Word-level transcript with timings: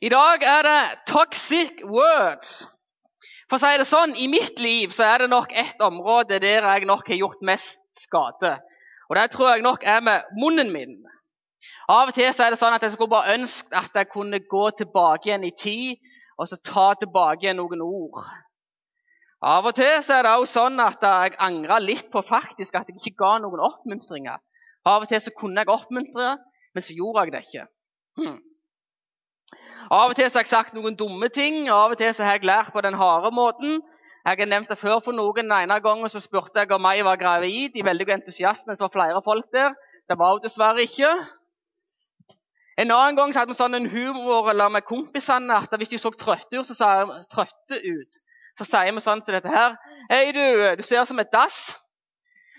I 0.00 0.08
dag 0.08 0.42
er 0.42 0.62
det 0.62 0.82
'toxic 1.10 1.82
words'. 1.82 2.66
For 3.50 3.56
å 3.56 3.58
si 3.58 3.78
det 3.80 3.86
sånn, 3.88 4.14
I 4.14 4.28
mitt 4.30 4.60
liv 4.62 4.92
så 4.94 5.04
er 5.08 5.24
det 5.24 5.30
nok 5.30 5.52
ett 5.56 5.80
område 5.82 6.38
der 6.38 6.62
jeg 6.62 6.86
nok 6.86 7.08
har 7.08 7.16
gjort 7.18 7.42
mest 7.42 7.80
skade. 7.96 8.58
Og 9.08 9.16
det 9.16 9.30
tror 9.30 9.48
jeg 9.48 9.64
nok 9.64 9.82
er 9.82 10.00
med 10.00 10.22
munnen 10.38 10.70
min. 10.72 10.98
Av 11.88 12.08
og 12.08 12.14
til 12.14 12.28
så 12.32 12.44
er 12.44 12.54
det 12.54 12.60
sånn 12.60 12.76
at 12.76 12.84
jeg 12.84 12.92
skulle 12.92 13.10
bare 13.10 13.34
ønske 13.34 13.74
at 13.74 13.90
jeg 13.94 14.10
kunne 14.12 14.38
gå 14.38 14.70
tilbake 14.78 15.30
igjen 15.30 15.44
i 15.48 15.50
tid 15.50 15.96
og 16.38 16.46
så 16.46 16.60
ta 16.62 16.92
tilbake 16.94 17.48
igjen 17.48 17.58
noen 17.58 17.82
ord. 17.82 18.22
Av 19.42 19.66
og 19.66 19.74
til 19.74 19.96
så 20.02 20.18
er 20.18 20.28
det 20.28 20.34
også 20.36 20.60
sånn 20.60 20.78
at 20.84 21.02
jeg 21.02 21.38
angrer 21.42 21.82
litt 21.82 22.10
på 22.12 22.22
faktisk 22.22 22.76
at 22.78 22.86
jeg 22.92 23.00
ikke 23.00 23.24
ga 23.24 23.38
noen 23.42 23.64
oppmuntringer. 23.66 24.38
Av 24.86 25.02
og 25.02 25.08
til 25.10 25.24
så 25.24 25.34
kunne 25.34 25.64
jeg 25.64 25.74
oppmuntre, 25.74 26.36
men 26.74 26.84
så 26.84 26.94
gjorde 26.94 27.24
jeg 27.24 27.34
det 27.34 27.42
ikke. 27.48 27.66
Hmm. 28.20 28.38
Av 29.88 30.10
og 30.10 30.16
til 30.16 30.26
har 30.28 30.42
jeg 30.42 30.50
sagt 30.50 30.74
noen 30.76 30.96
dumme 31.00 31.30
ting, 31.32 31.62
av 31.72 31.94
og 31.94 31.96
til 31.96 32.12
har 32.12 32.36
jeg 32.36 32.44
lært 32.44 32.74
på 32.74 32.82
den 32.84 32.96
harde 33.00 33.30
måten. 33.32 33.78
Jeg 34.26 34.36
har 34.42 34.50
nevnt 34.50 34.68
det 34.68 34.76
før 34.76 34.98
for 35.00 35.16
noen. 35.16 35.46
Den 35.46 35.54
ene 35.56 35.78
gangen 35.80 36.12
så 36.12 36.20
spurte 36.20 36.60
jeg 36.60 36.72
om 36.76 36.88
jeg 36.92 37.06
var 37.06 37.16
gravid. 37.16 37.76
I 37.76 37.84
veldig 37.86 38.06
god 38.06 38.18
entusiasme, 38.18 38.76
så 38.76 38.84
var 38.84 38.92
flere 38.92 39.22
folk 39.24 39.48
der. 39.54 39.72
Det 40.10 40.18
var 40.20 40.34
hun 40.34 40.44
dessverre 40.44 40.84
ikke. 40.84 41.08
En 42.78 42.92
annen 42.92 43.16
gang 43.16 43.32
så 43.32 43.40
hadde 43.40 43.54
vi 43.54 43.58
sånn 43.58 43.74
en 43.74 43.88
humor 43.88 44.52
eller 44.52 44.68
med 44.70 44.84
kompisene 44.86 45.56
at 45.56 45.72
hvis 45.80 45.94
de 45.94 45.98
så 45.98 46.12
trøtte 46.12 46.60
ut, 46.60 46.68
så, 46.68 46.76
sa, 46.76 47.24
trøtte 47.32 47.80
ut, 47.80 48.20
så 48.60 48.68
sier 48.68 48.92
vi 48.92 49.02
sånn 49.02 49.24
som 49.24 49.34
dette 49.34 49.50
her. 49.50 49.74
Hei, 50.12 50.28
du, 50.36 50.44
du 50.78 50.84
ser 50.86 51.02
ut 51.02 51.08
som 51.08 51.18
et 51.18 51.32
dass. 51.32 51.78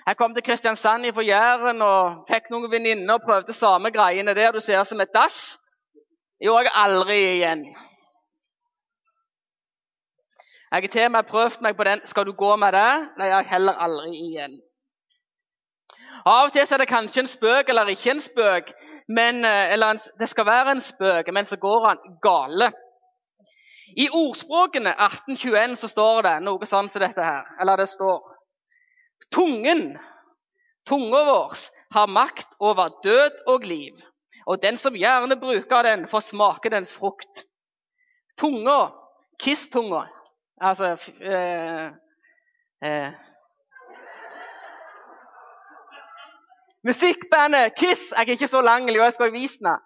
Jeg 0.10 0.18
kom 0.18 0.34
til 0.34 0.44
Kristiansand 0.44 1.06
fra 1.14 1.24
Jæren 1.24 1.86
og 1.86 2.26
fikk 2.28 2.50
noen 2.50 2.72
venninner 2.72 3.20
og 3.20 3.24
prøvde 3.30 3.54
samme 3.54 3.94
greiene 3.94 4.34
der. 4.34 4.52
Du 4.52 4.66
ser 4.66 4.82
ut 4.82 4.90
som 4.90 5.06
et 5.06 5.14
dass. 5.14 5.60
Gjorde 6.40 6.70
jeg 6.70 6.76
aldri 6.80 7.16
igjen. 7.36 7.64
Jeg 10.72 10.84
har 10.84 10.88
til 10.88 11.06
og 11.06 11.12
med 11.12 11.28
prøvd 11.28 11.62
meg 11.66 11.76
på 11.76 11.84
den. 11.84 12.02
Skal 12.08 12.26
du 12.26 12.32
gå 12.32 12.56
med 12.56 12.72
det? 12.74 12.92
Nei, 13.20 13.28
jeg 13.28 13.48
heller 13.50 13.82
aldri 13.86 14.14
igjen. 14.16 14.60
Av 16.26 16.48
og 16.48 16.54
til 16.54 16.64
er 16.64 16.80
det 16.80 16.88
kanskje 16.88 17.24
en 17.24 17.32
spøk 17.32 17.72
eller 17.72 17.92
ikke 17.92 18.14
en 18.14 18.24
spøk. 18.24 18.72
Men, 19.08 19.44
eh, 19.46 19.74
eller 19.74 19.96
en, 19.96 20.00
det 20.20 20.30
skal 20.30 20.46
være 20.46 20.72
en 20.72 20.82
spøk, 20.82 21.34
men 21.34 21.46
så 21.46 21.58
går 21.58 21.88
han 21.88 22.00
gale. 22.24 22.72
I 23.98 24.08
ordspråkene 24.14 24.94
1821 24.96 25.76
så 25.76 25.88
står 25.92 26.22
det 26.22 26.36
noe 26.46 26.70
sånn 26.70 26.88
som 26.90 27.04
dette 27.04 27.24
her. 27.24 27.50
Eller 27.60 27.84
det 27.84 27.90
står 27.90 28.22
Tungen, 29.32 30.00
tunga 30.88 31.24
vår, 31.26 31.58
har 31.92 32.08
makt 32.08 32.56
over 32.60 32.96
død 33.04 33.44
og 33.48 33.68
liv 33.68 34.00
og 34.48 34.62
den 34.62 34.78
som 34.78 34.96
gjerne 34.96 35.40
bruker 35.40 35.84
den, 35.84 36.08
får 36.08 36.20
smake 36.32 36.72
dens 36.74 36.94
frukt. 36.94 37.46
Tunga, 38.40 38.92
kiss-tunga 39.42 40.06
Altså 40.62 40.98
eh, 41.22 41.86
eh. 42.84 43.12
Musikkbandet 46.84 47.76
Kiss 47.76 48.12
Jeg 48.12 48.28
er 48.28 48.32
ikke 48.36 48.48
så 48.48 48.62
lang, 48.62 48.90
jeg 48.90 49.14
skal 49.14 49.34
vise 49.34 49.60
den. 49.60 49.80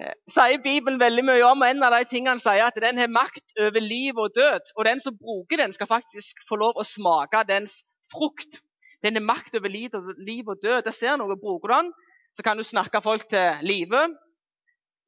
Eh, 0.00 0.16
sier 0.28 0.60
Bibelen 0.64 1.00
veldig 1.00 1.24
mye 1.24 1.44
om, 1.44 1.60
og 1.60 1.70
En 1.70 1.82
av 1.84 1.96
de 1.96 2.04
tingene 2.08 2.40
sier 2.40 2.64
at 2.64 2.76
den 2.80 3.00
har 3.00 3.12
makt 3.12 3.56
over 3.60 3.80
liv 3.80 4.16
og 4.16 4.32
død. 4.36 4.72
Og 4.76 4.84
den 4.84 5.00
som 5.00 5.16
bruker 5.16 5.60
den, 5.62 5.72
skal 5.72 5.88
faktisk 5.88 6.44
få 6.48 6.60
lov 6.60 6.80
å 6.80 6.84
smake 6.84 7.44
dens 7.48 7.80
frukt. 8.12 8.60
Den 9.02 9.16
har 9.16 9.24
makt 9.24 9.56
over 9.56 9.68
liv 9.68 10.48
og 10.48 10.56
død. 10.62 10.84
Jeg 10.84 10.94
ser 10.94 11.16
noe, 11.20 11.36
Bruker 11.40 11.68
du 11.68 11.74
den, 11.74 11.92
så 12.36 12.44
kan 12.46 12.56
du 12.56 12.64
snakke 12.64 13.02
folk 13.02 13.28
til 13.28 13.62
live. 13.66 14.06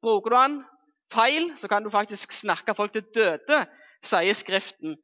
Bruker 0.03 0.29
du 0.29 0.37
den 0.37 0.59
feil, 1.13 1.51
så 1.57 1.67
kan 1.67 1.83
du 1.83 1.89
faktisk 1.93 2.31
snakke 2.31 2.75
folk 2.75 2.93
til 2.93 3.05
døde, 3.15 3.63
sier 4.03 4.35
Skriften 4.37 4.97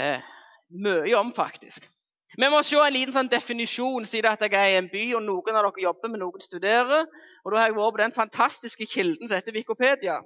eh, 0.00 0.22
mye 0.70 1.14
om, 1.18 1.32
faktisk. 1.34 1.88
Vi 2.34 2.48
må 2.50 2.60
se 2.66 2.78
en 2.82 2.92
liten 2.92 3.14
sånn 3.14 3.30
definisjon, 3.30 4.06
siden 4.10 4.32
at 4.32 4.42
jeg 4.42 4.54
er 4.58 4.72
i 4.72 4.78
en 4.80 4.90
by, 4.90 5.04
og 5.14 5.22
noen 5.22 5.54
av 5.54 5.68
dere 5.68 5.84
jobber 5.84 6.10
med 6.10 6.22
noen 6.24 6.42
studerer. 6.42 7.06
Og 7.44 7.52
Da 7.52 7.60
har 7.60 7.70
jeg 7.70 7.76
vært 7.76 7.94
på 7.94 8.02
den 8.02 8.16
fantastiske 8.16 8.88
kilden 8.90 9.28
som 9.28 9.38
heter 9.38 9.54
Wikipedia. 9.54 10.18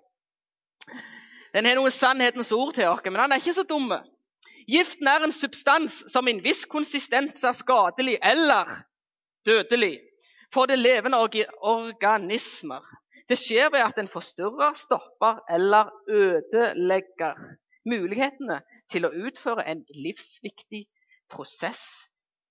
Den 1.52 1.68
har 1.68 1.76
noen 1.76 1.92
sannhetens 1.92 2.52
ord 2.56 2.72
til 2.76 2.88
oss, 2.88 3.04
men 3.04 3.20
den 3.20 3.36
er 3.36 3.42
ikke 3.42 3.58
så 3.58 3.66
dum. 3.68 3.92
Giften 4.68 5.08
er 5.08 5.24
en 5.24 5.32
substans 5.32 6.00
som 6.12 6.28
i 6.28 6.32
en 6.32 6.42
viss 6.44 6.64
konsistens 6.68 7.44
er 7.44 7.56
skadelig 7.56 8.18
eller 8.24 8.72
dødelig 9.48 9.98
for 10.54 10.66
det 10.66 10.78
levende 10.78 11.18
organismer. 11.60 12.84
Det 13.28 13.38
skjer 13.38 13.70
ved 13.70 13.80
at 13.84 13.98
en 13.98 14.08
forstyrrer, 14.08 14.72
stopper 14.72 15.40
eller 15.54 15.90
ødelegger 16.08 17.34
mulighetene 17.88 18.60
til 18.90 19.04
å 19.04 19.12
utføre 19.26 19.66
en 19.68 19.84
livsviktig 19.94 20.86
prosess 21.30 22.08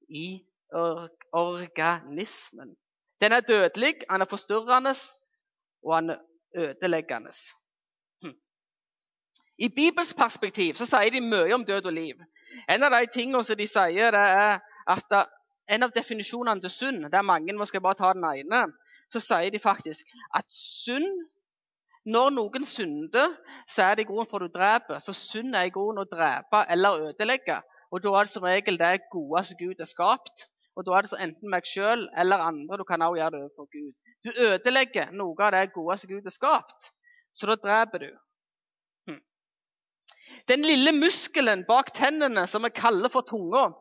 i 0.09 0.43
organismen. 1.33 2.75
Den 3.21 3.31
er 3.31 3.39
dødelig, 3.39 3.93
han 4.09 4.21
er 4.21 4.29
forstyrrende, 4.29 4.93
og 5.83 5.95
han 5.95 6.09
er 6.09 6.19
ødeleggende. 6.55 7.31
Hm. 8.23 8.33
I 9.57 9.69
Bibels 9.69 10.13
perspektiv 10.13 10.73
så 10.73 10.85
sier 10.85 11.11
de 11.11 11.21
mye 11.21 11.53
om 11.55 11.65
død 11.65 11.85
og 11.89 11.93
liv. 11.93 12.21
En 12.69 12.83
av 12.83 12.93
de 12.93 13.07
tingene 13.13 13.43
som 13.43 13.57
de 13.57 13.67
sier, 13.67 14.11
det 14.13 14.21
er 14.21 14.59
at 14.87 15.17
en 15.67 15.83
av 15.83 15.93
definisjonene 15.95 16.63
til 16.63 16.71
synd, 16.71 17.07
det 17.11 17.19
er 17.19 17.25
mange, 17.27 17.53
nå 17.53 17.65
skal 17.67 17.79
jeg 17.79 17.87
bare 17.87 17.99
ta 17.99 18.11
den 18.15 18.27
ene, 18.27 18.67
så 19.11 19.21
sier 19.23 19.51
de 19.51 19.59
faktisk 19.59 20.13
at 20.35 20.47
synd 20.51 21.25
Når 22.07 22.29
noen 22.31 22.63
synder, 22.63 23.33
så 23.67 23.83
er 23.83 23.97
det 23.99 24.05
i 24.05 24.07
grunnen 24.07 24.29
for 24.29 24.39
at 24.39 24.47
du 24.47 24.53
dreper. 24.55 24.99
Så 25.03 25.11
synd 25.11 25.57
er 25.59 25.65
i 25.67 25.71
grunnen 25.75 26.05
å 26.05 26.07
drepe 26.07 26.61
eller 26.71 27.09
ødelegge. 27.09 27.57
Og 27.91 27.99
da 27.99 28.13
er 28.15 28.23
det 28.23 28.31
som 28.31 28.45
regel 28.47 28.79
det 28.79 29.09
gode 29.11 29.41
som 29.43 29.59
Gud 29.59 29.81
har 29.83 29.89
skapt. 29.89 30.45
Og 30.77 30.85
da 30.87 30.93
er 30.95 31.03
det 31.03 31.11
så 31.11 31.19
enten 31.19 31.51
meg 31.51 31.67
sjøl 31.67 32.05
eller 32.15 32.45
andre. 32.45 32.77
Du 32.79 32.85
kan 32.87 33.03
også 33.03 33.19
gjøre 33.19 33.33
det 33.33 33.41
overfor 33.41 33.67
Gud. 33.75 33.99
Du 34.23 34.29
ødelegger 34.31 35.11
noe 35.19 35.35
av 35.49 35.51
det 35.57 35.65
gode 35.75 35.97
som 35.99 36.13
Gud 36.13 36.29
har 36.29 36.35
skapt. 36.37 36.91
Så 37.35 37.49
da 37.49 37.57
dreper 37.65 38.05
du. 38.05 38.09
Hm. 39.09 39.19
Den 40.47 40.63
lille 40.63 40.95
muskelen 40.95 41.65
bak 41.67 41.91
tennene 41.97 42.45
som 42.47 42.63
vi 42.63 42.71
kaller 42.71 43.11
for 43.11 43.27
tunga, 43.27 43.71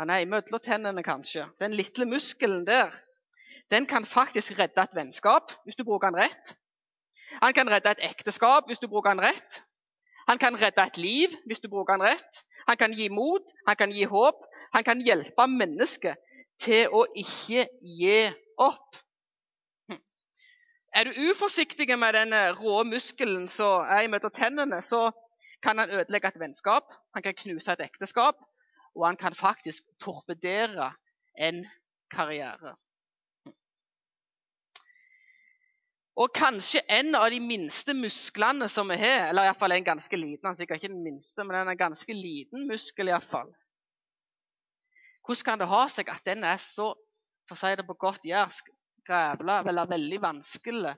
han 0.00 0.10
er 0.10 0.22
imellom 0.24 0.60
tennene, 0.64 1.02
kanskje. 1.04 1.44
Den 1.60 1.74
lille 1.76 2.06
muskelen 2.08 2.64
der 2.66 2.94
den 3.70 3.86
kan 3.86 4.06
faktisk 4.06 4.56
redde 4.58 4.82
et 4.82 4.94
vennskap 4.96 5.52
hvis 5.64 5.76
du 5.76 5.84
bruker 5.84 6.08
den 6.08 6.22
rett. 6.22 6.54
Han 7.42 7.52
kan 7.54 7.68
redde 7.70 7.92
et 7.92 8.00
ekteskap 8.08 8.66
hvis 8.66 8.80
du 8.80 8.88
bruker 8.88 9.12
den 9.12 9.20
rett. 9.20 9.60
Han 10.28 10.40
kan 10.40 10.56
redde 10.56 10.82
et 10.82 10.96
liv 10.96 11.36
hvis 11.46 11.60
du 11.60 11.68
bruker 11.68 12.00
den 12.00 12.06
rett. 12.08 12.40
Han 12.66 12.80
kan 12.80 12.96
gi 12.96 13.10
mot, 13.12 13.52
han 13.68 13.76
kan 13.76 13.92
gi 13.92 14.08
håp. 14.08 14.40
Han 14.72 14.84
kan 14.88 15.04
hjelpe 15.04 15.46
mennesket 15.46 16.16
til 16.64 16.88
å 16.88 17.04
ikke 17.14 17.68
gi 17.84 18.18
opp. 18.56 18.96
Hm. 19.92 20.00
Er 20.96 21.04
du 21.04 21.24
uforsiktig 21.28 21.92
med 21.98 22.16
den 22.16 22.32
rå 22.56 22.82
muskelen 22.88 23.48
som 23.48 23.84
er 23.84 24.08
mellom 24.08 24.32
tennene, 24.32 24.80
så 24.80 25.10
kan 25.62 25.78
han 25.78 25.92
ødelegge 25.92 26.32
et 26.32 26.40
vennskap, 26.40 26.88
han 27.14 27.22
kan 27.22 27.36
knuse 27.36 27.72
et 27.72 27.84
ekteskap, 27.84 28.40
og 29.00 29.06
han 29.08 29.16
kan 29.16 29.34
faktisk 29.34 29.84
torpedere 30.02 30.92
en 31.40 31.64
karriere. 32.12 32.76
Og 36.20 36.28
kanskje 36.36 36.82
en 36.92 37.14
av 37.16 37.30
de 37.32 37.38
minste 37.40 37.94
musklene 37.96 38.68
som 38.68 38.90
vi 38.92 38.98
har, 39.00 39.30
eller 39.30 39.48
iallfall 39.48 39.72
en 39.72 39.86
ganske 39.86 40.18
liten 40.20 40.50
han 40.50 40.56
sikkert 40.58 40.82
ikke 40.82 40.92
den 40.92 41.04
minste, 41.04 41.46
men 41.48 41.62
en 41.62 41.78
ganske 41.80 42.12
liten 42.12 42.66
muskel 42.68 43.08
iallfall. 43.08 43.48
Hvordan 45.24 45.46
kan 45.46 45.62
det 45.62 45.70
ha 45.70 45.86
seg 45.88 46.10
at 46.12 46.26
den 46.26 46.44
er 46.44 46.60
så 46.60 46.90
for 47.48 47.56
å 47.56 47.60
si 47.60 47.72
det 47.78 47.86
på 47.88 47.96
godt 48.02 48.28
jærsk, 48.28 48.68
grævla 49.06 49.62
eller 49.70 49.88
veldig 49.88 50.20
vanskelig 50.20 50.92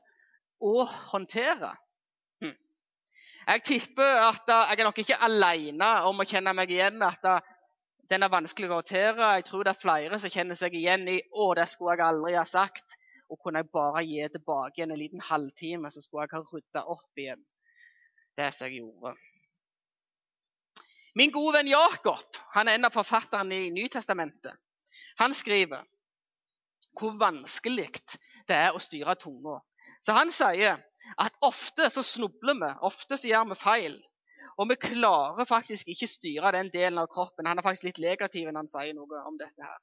å 0.63 0.85
håndtere? 1.13 1.71
Hm. 2.43 2.57
Jeg 3.47 3.65
tipper 3.69 4.27
at 4.27 4.51
jeg 4.51 4.81
er 4.81 4.89
nok 4.89 5.03
ikke 5.05 5.23
alene 5.23 5.93
om 6.09 6.19
å 6.19 6.27
kjenne 6.27 6.57
meg 6.57 6.75
igjen 6.75 6.99
at 7.07 7.31
den 8.13 8.27
er 8.27 8.33
vanskelig 8.33 8.69
å 8.69 8.81
håndtere. 8.81 9.31
Jeg 9.39 9.47
tror 9.49 9.65
det 9.65 9.73
er 9.73 9.81
flere 9.81 10.19
som 10.21 10.33
kjenner 10.33 10.59
seg 10.59 10.75
igjen 10.77 11.09
i 11.09 11.19
'Å, 11.23 11.55
det 11.57 11.69
skulle 11.71 11.97
jeg 11.97 12.07
aldri 12.07 12.35
ha 12.37 12.45
sagt'. 12.45 12.97
Og 13.33 13.39
kunne 13.41 13.63
jeg 13.63 13.73
bare 13.73 14.05
gi 14.05 14.29
tilbake 14.29 14.77
igjen 14.77 14.93
en 14.93 15.01
liten 15.01 15.23
halvtime, 15.25 15.91
så 15.91 16.03
skulle 16.03 16.27
jeg 16.27 16.37
ha 16.37 16.43
rydda 16.53 16.83
opp 16.85 17.23
igjen 17.23 17.45
det 18.37 18.51
som 18.53 18.69
jeg 18.69 18.83
gjorde. 18.83 19.15
Min 21.15 21.33
gode 21.33 21.57
venn 21.57 21.69
Jakob 21.69 22.37
han 22.53 22.69
er 22.69 22.77
en 22.77 22.89
av 22.89 22.93
forfatterne 22.93 23.57
i 23.67 23.73
Nytestamentet. 23.73 24.53
Han 25.21 25.33
skriver 25.33 25.85
hvor 26.99 27.17
vanskelig 27.17 27.89
det 28.49 28.57
er 28.57 28.77
å 28.77 28.81
styre 28.81 29.17
tunga. 29.17 29.61
Så 30.05 30.13
han 30.13 30.33
sier 30.33 30.81
at 31.17 31.37
ofte 31.41 31.89
så 31.91 32.03
snubler 32.05 32.59
vi, 32.61 32.73
ofte 32.85 33.17
så 33.17 33.29
gjør 33.29 33.53
vi 33.53 33.61
feil. 33.61 33.97
Og 34.61 34.69
vi 34.71 34.77
klarer 34.81 35.49
faktisk 35.49 35.89
ikke 35.89 36.09
styre 36.11 36.53
den 36.57 36.71
delen 36.73 37.01
av 37.01 37.09
kroppen. 37.13 37.49
Han 37.49 37.59
er 37.59 37.65
faktisk 37.67 37.89
litt 37.89 38.03
negativ 38.05 38.49
når 38.49 38.63
han 38.63 38.71
sier 38.71 38.95
noe 38.97 39.25
om 39.29 39.39
dette 39.41 39.65
her. 39.65 39.81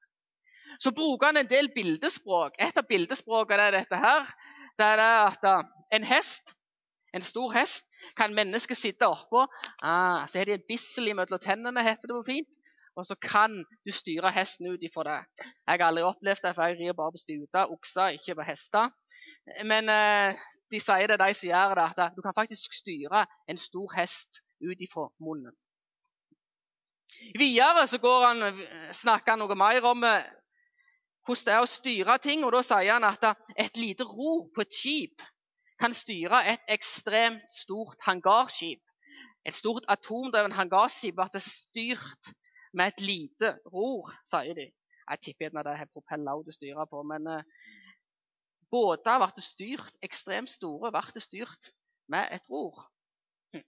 Så 0.78 0.94
bruker 0.94 1.32
han 1.32 1.42
en 1.42 1.50
del 1.50 1.72
bildespråk. 1.74 2.60
Et 2.62 2.78
av 2.78 2.86
bildespråkene 2.90 3.70
er 3.70 3.80
dette 3.80 4.00
her. 4.00 4.30
Det 4.78 4.86
er 4.86 5.04
at 5.04 5.52
en 5.98 6.10
hest 6.14 6.56
En 7.10 7.24
stor 7.26 7.50
hest 7.50 7.88
kan 8.14 8.36
mennesket 8.38 8.78
sitte 8.78 9.08
oppå. 9.10 9.48
Ah, 9.82 10.28
så 10.30 10.38
har 10.38 10.46
de 10.46 10.60
et 10.60 10.66
bissel 10.70 11.10
mellom 11.18 11.40
tennene, 11.42 11.82
heter 11.82 12.06
det 12.06 12.18
på 12.20 12.28
fint. 12.28 12.50
Og 13.00 13.06
så 13.08 13.16
kan 13.24 13.54
du 13.86 13.92
styre 13.96 14.32
hesten 14.36 14.68
ut 14.68 14.84
ifra 14.84 15.06
det. 15.08 15.20
Jeg 15.40 15.80
har 15.80 15.86
aldri 15.88 16.04
opplevd 16.04 16.44
det, 16.44 16.52
for 16.56 16.68
jeg 16.68 16.80
rir 16.80 16.98
bare 16.98 17.16
på 17.16 17.22
stuter, 17.22 17.72
okser, 17.72 18.18
ikke 18.20 18.36
på 18.40 18.48
hester. 18.50 18.92
Men 19.72 19.90
eh, 19.94 20.36
de 20.72 20.82
sier 20.84 21.08
det, 21.08 21.20
de 21.22 21.38
som 21.38 21.50
gjør 21.50 21.80
det, 21.80 21.88
at 21.96 22.18
du 22.18 22.22
kan 22.26 22.36
faktisk 22.36 22.76
styre 22.82 23.24
en 23.50 23.62
stor 23.62 23.96
hest 23.96 24.42
ut 24.60 24.84
ifra 24.84 25.08
munnen. 25.24 25.56
Videre 27.40 27.88
så 27.88 28.00
han, 28.28 28.44
snakker 28.94 29.34
han 29.34 29.42
noe 29.44 29.56
mer 29.58 29.86
om 29.88 30.04
eh, 30.04 30.28
hvordan 31.26 31.46
det 31.48 31.56
er 31.56 31.64
å 31.64 31.70
styre 31.70 32.18
ting. 32.24 32.44
og 32.44 32.54
Da 32.56 32.62
sier 32.66 32.94
han 32.98 33.08
at 33.08 33.32
et 33.56 33.78
lite 33.78 34.08
ro 34.08 34.50
på 34.54 34.66
et 34.66 34.76
skip 34.76 35.26
kan 35.80 35.96
styre 35.96 36.44
et 36.52 36.72
ekstremt 36.72 37.46
stort 37.52 38.00
hangarskip. 38.04 38.82
Et 39.48 39.56
stort 39.56 39.88
atomdrevet 39.88 40.54
hangarskip 40.54 41.16
blir 41.16 41.44
styrt 41.44 42.34
med 42.74 42.94
et 42.94 43.04
lite 43.04 43.54
ror, 43.74 44.12
sier 44.28 44.58
de. 44.58 44.68
Jeg 45.10 45.22
tipper 45.26 45.48
gjerne 45.48 45.66
det 45.66 45.78
har 45.80 45.90
propeller 45.90 46.38
å 46.38 46.54
styre 46.54 46.86
på, 46.90 47.02
men 47.12 47.28
eh, 47.34 47.74
båter 48.72 49.20
ble 49.24 49.44
styrt, 49.44 49.96
ekstremt 50.06 50.52
store, 50.52 50.92
ble 50.94 51.24
styrt 51.24 51.72
med 52.14 52.30
et 52.36 52.46
ror. 52.52 52.86
Hm. 53.56 53.66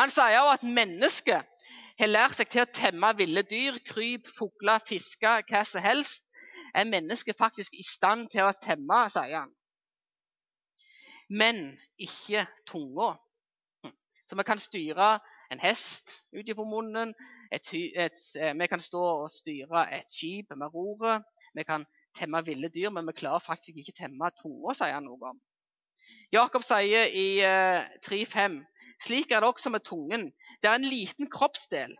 Han 0.00 0.12
sier 0.12 0.40
også 0.42 0.58
at 0.58 0.68
mennesket 0.80 1.66
har 2.00 2.10
lært 2.10 2.38
seg 2.40 2.50
til 2.50 2.64
å 2.64 2.72
temme 2.74 3.12
ville 3.18 3.44
dyr, 3.46 3.78
kryp, 3.86 4.26
fugler, 4.38 4.82
fiske, 4.88 5.36
hva 5.50 5.62
som 5.68 5.84
helst. 5.84 6.26
Er 6.74 6.90
mennesket 6.90 7.38
faktisk 7.38 7.76
i 7.78 7.86
stand 7.86 8.26
til 8.34 8.48
å 8.48 8.56
temme, 8.64 9.04
sier 9.14 9.44
han 9.44 9.54
men 11.30 11.78
ikke 11.98 12.46
tunga. 12.68 13.14
Så 14.24 14.36
vi 14.36 14.44
kan 14.46 14.60
styre 14.60 15.18
en 15.54 15.62
hest 15.62 16.20
ut 16.34 16.48
ifra 16.48 16.66
munnen. 16.68 17.14
Et, 17.52 17.72
et, 17.94 18.22
eh, 18.40 18.52
vi 18.58 18.68
kan 18.70 18.82
stå 18.82 19.02
og 19.24 19.30
styre 19.32 19.86
et 19.96 20.12
skip 20.12 20.54
med 20.56 20.74
roret. 20.74 21.24
Vi 21.54 21.64
kan 21.66 21.86
temme 22.18 22.42
ville 22.46 22.70
dyr, 22.74 22.92
men 22.94 23.06
vi 23.06 23.16
klarer 23.16 23.42
faktisk 23.42 23.78
ikke 23.80 23.96
temme 24.04 24.30
tunga, 24.42 24.74
sier 24.74 24.96
han 24.98 25.06
noe 25.08 25.32
om. 25.32 25.42
Jakob 26.34 26.64
sier 26.66 27.08
i 27.08 27.40
eh, 27.44 27.86
3.5.: 28.06 28.60
Slik 29.02 29.32
er 29.32 29.40
det 29.40 29.48
også 29.48 29.72
med 29.72 29.84
tungen. 29.86 30.30
Det 30.62 30.70
er 30.70 30.78
en 30.78 30.88
liten 30.88 31.30
kroppsdel, 31.30 31.94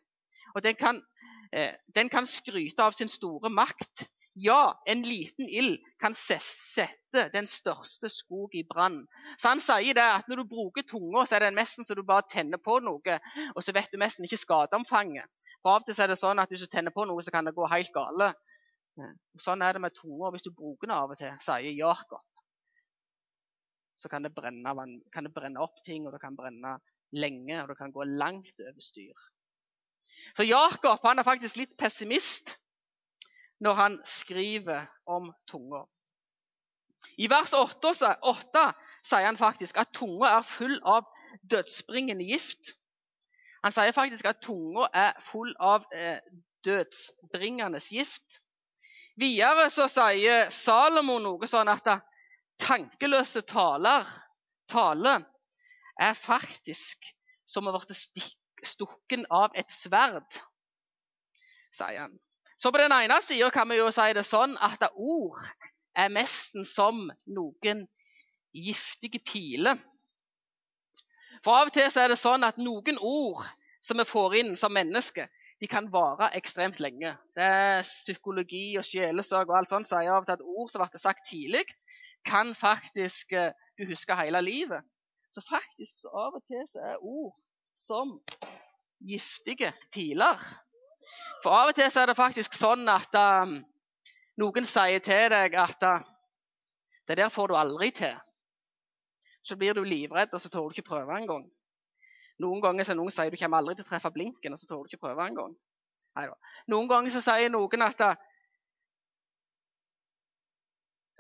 og 0.54 0.62
den 0.62 0.76
kan, 0.78 1.00
uh, 1.56 1.72
den 1.96 2.08
kan 2.08 2.26
skryte 2.26 2.82
av 2.84 2.94
sin 2.94 3.10
store 3.10 3.50
makt. 3.50 4.06
Ja, 4.36 4.82
en 4.86 5.02
liten 5.06 5.46
ild 5.46 5.78
kan 6.02 6.14
sette 6.14 7.28
den 7.32 7.46
største 7.46 8.08
skog 8.10 8.54
i 8.58 8.64
brann. 8.66 9.04
Så 9.38 9.52
han 9.52 9.60
sier 9.62 9.94
det 9.94 10.02
at 10.02 10.26
når 10.28 10.42
du 10.42 10.48
bruker 10.50 10.82
tunga, 10.82 11.22
så 11.22 11.36
er 11.36 11.46
det 11.46 11.52
nesten 11.54 11.86
så 11.86 11.94
du 11.94 12.02
bare 12.02 12.26
tenner 12.26 12.58
på 12.58 12.80
noe, 12.82 13.18
og 13.54 13.62
så 13.62 13.74
vet 13.76 13.94
du 13.94 14.00
nesten 14.02 14.26
ikke 14.26 14.40
skadeomfanget. 14.42 15.30
For 15.62 15.76
Av 15.76 15.84
og 15.84 15.86
til 15.86 16.02
er 16.02 16.10
det 16.10 16.18
sånn 16.18 16.42
at 16.42 16.50
hvis 16.50 16.66
du 16.66 16.72
tenner 16.72 16.94
på 16.94 17.06
noe, 17.06 17.22
så 17.22 17.30
kan 17.34 17.46
det 17.46 17.54
gå 17.54 17.68
helt 17.70 17.94
gale. 17.94 18.32
Sånn 19.38 19.62
er 19.62 19.78
det 19.78 19.84
med 19.86 19.94
tunga 19.94 20.32
hvis 20.34 20.46
du 20.48 20.50
bruker 20.50 20.90
den 20.90 20.96
av 20.96 21.14
og 21.14 21.22
til, 21.22 21.38
sier 21.42 21.78
Jakob. 21.78 22.26
Så 23.94 24.10
kan 24.10 24.26
det, 24.26 24.34
brenne, 24.34 24.74
kan 25.14 25.28
det 25.28 25.34
brenne 25.34 25.62
opp 25.62 25.78
ting, 25.86 26.08
og 26.08 26.14
det 26.14 26.18
kan 26.22 26.34
brenne 26.34 26.74
lenge, 27.14 27.62
og 27.62 27.70
det 27.70 27.78
kan 27.78 27.94
gå 27.94 28.02
langt 28.18 28.66
over 28.66 28.82
styr. 28.82 29.30
Så 30.34 30.42
Jakob 30.42 31.06
han 31.06 31.22
er 31.22 31.26
faktisk 31.26 31.62
litt 31.62 31.78
pessimist 31.78 32.56
når 33.60 33.74
han 33.74 33.98
skriver 34.04 34.86
om 35.06 35.32
tunga. 35.50 35.84
I 37.18 37.28
vers 37.30 37.52
8, 37.54 37.92
8 38.22 38.64
sier 39.04 39.26
han 39.26 39.38
faktisk 39.38 39.76
at 39.80 39.92
tunga 39.94 40.32
er 40.38 40.46
full 40.48 40.78
av 40.88 41.04
dødsbringende 41.50 42.24
gift. 42.24 42.74
Han 43.64 43.72
sier 43.72 43.92
faktisk 43.96 44.26
at 44.28 44.42
tunga 44.44 44.88
er 44.92 45.12
full 45.24 45.52
av 45.60 45.84
eh, 45.92 46.18
dødsbringende 46.64 47.80
gift. 47.80 48.40
Videre 49.20 49.68
så 49.70 49.86
sier 49.88 50.50
Salomo 50.50 51.20
noe 51.22 51.48
sånn 51.48 51.70
at 51.70 51.86
tankeløse 52.60 53.44
taler, 53.46 54.08
tale 54.70 55.20
er 56.00 56.16
faktisk 56.18 57.12
som 57.46 57.68
å 57.68 57.76
bli 57.76 58.24
stukken 58.64 59.26
av 59.30 59.54
et 59.54 59.70
sverd, 59.70 60.40
sier 61.74 62.06
han. 62.06 62.18
Så 62.56 62.70
på 62.70 62.78
den 62.78 62.92
ene 62.92 63.18
sida 63.22 63.50
kan 63.50 63.68
vi 63.70 63.80
jo 63.80 63.90
si 63.94 64.12
det 64.14 64.24
sånn 64.26 64.56
at 64.62 64.84
ord 64.94 65.40
er 65.94 66.12
nesten 66.12 66.66
som 66.66 67.08
noen 67.26 67.84
giftige 68.54 69.20
piler. 69.26 69.78
For 71.42 71.58
av 71.58 71.70
og 71.70 71.74
til 71.74 71.88
er 71.88 72.12
det 72.12 72.20
sånn 72.20 72.46
at 72.46 72.60
noen 72.62 72.98
ord 73.00 73.42
som 73.84 73.98
vi 74.00 74.06
får 74.08 74.36
inn 74.40 74.54
som 74.56 74.72
mennesker, 74.72 75.28
de 75.60 75.68
kan 75.70 75.90
vare 75.92 76.30
ekstremt 76.38 76.80
lenge. 76.82 77.12
Det 77.36 77.44
er 77.44 77.82
Psykologi 77.84 78.78
og 78.80 78.86
sjelesorg 78.86 79.50
og 79.50 79.58
alt 79.58 79.70
sånt 79.70 79.88
sier 79.88 80.10
av 80.10 80.24
og 80.24 80.28
til 80.28 80.38
at 80.38 80.44
ord 80.44 80.72
som 80.72 80.82
ble 80.82 81.00
sagt 81.00 81.26
tidlig, 81.28 81.64
kan 82.26 82.54
faktisk 82.56 83.34
eh, 83.36 83.52
du 83.78 83.84
huske 83.90 84.16
hele 84.18 84.40
livet. 84.42 84.82
Så 85.34 85.42
faktisk 85.44 86.00
så 86.00 86.12
av 86.14 86.38
og 86.38 86.44
til 86.48 86.64
så 86.70 86.82
er 86.94 87.02
ord 87.02 87.34
som 87.76 88.16
giftige 89.04 89.72
piler. 89.92 90.40
For 91.44 91.52
av 91.52 91.70
og 91.70 91.76
til 91.76 91.90
så 91.92 92.00
er 92.00 92.08
det 92.08 92.16
faktisk 92.16 92.56
sånn 92.56 92.88
at 92.88 93.16
um, 93.20 93.58
noen 94.40 94.68
sier 94.68 95.02
til 95.04 95.26
deg 95.28 95.56
at 95.60 95.84
uh, 95.84 96.04
det 97.04 97.18
der 97.20 97.32
får 97.32 97.50
du 97.50 97.56
aldri 97.60 97.90
til. 97.92 98.14
Så 99.44 99.58
blir 99.60 99.76
du 99.76 99.82
livredd, 99.84 100.32
og 100.32 100.40
så 100.40 100.48
tør 100.48 100.70
du 100.70 100.72
ikke 100.72 100.88
prøve 100.88 101.18
engang. 101.18 101.44
Noen 102.40 102.62
ganger 102.64 102.88
så 102.88 102.96
noen 102.96 103.12
sier 103.12 103.28
du 103.28 103.36
kommer 103.36 103.60
aldri 103.60 103.76
til 103.76 103.84
å 103.84 103.90
treffe 103.90 104.10
blinken, 104.14 104.56
og 104.56 104.60
så 104.60 104.70
tør 104.70 104.86
du 104.86 104.88
ikke 104.88 105.02
prøve 105.04 105.26
engang. 105.28 105.52
Noen 106.72 106.88
ganger 106.88 107.12
så 107.12 107.20
sier 107.26 107.52
noen 107.52 107.84
at 107.84 108.00
uh, 108.00 108.14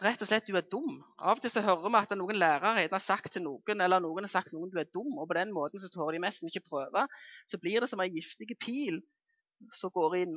rett 0.06 0.24
og 0.24 0.30
slett 0.30 0.48
du 0.48 0.56
er 0.56 0.64
dum. 0.72 1.02
Av 1.20 1.36
og 1.36 1.44
til 1.44 1.52
så 1.52 1.66
hører 1.66 1.84
vi 1.84 2.00
at 2.00 2.14
noen 2.16 2.40
lærere 2.40 2.86
har 2.86 3.04
sagt 3.04 3.36
til 3.36 3.44
noen 3.44 3.84
eller 3.84 4.00
noen 4.00 4.24
har 4.24 4.32
sagt 4.32 4.56
noen 4.56 4.72
du 4.72 4.80
er 4.80 4.88
dum, 4.88 5.18
og 5.18 5.28
på 5.28 5.36
den 5.36 5.52
måten 5.52 5.84
så 5.84 5.92
tør 5.92 6.16
de 6.16 6.24
nesten 6.24 6.48
ikke 6.48 6.64
prøve. 6.64 7.04
Så 7.44 7.60
blir 7.60 7.84
det 7.84 7.92
som 7.92 8.00
en 8.00 8.16
giftig 8.16 8.56
pil 8.56 9.02
som 9.72 9.92
går 9.94 10.16
inn. 10.22 10.36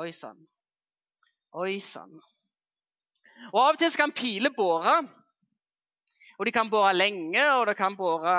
Oi 0.00 0.12
sann. 0.16 0.38
Oi 1.52 1.80
sann. 1.84 2.14
Og 3.52 3.58
Av 3.60 3.74
og 3.74 3.80
til 3.80 3.92
kan 3.98 4.14
piler 4.14 4.54
bore. 4.56 5.02
Og 6.38 6.46
de 6.46 6.52
kan 6.54 6.70
bore 6.70 6.94
lenge, 6.94 7.42
og 7.54 7.66
det 7.68 7.76
kan 7.76 7.96
bore 7.96 8.36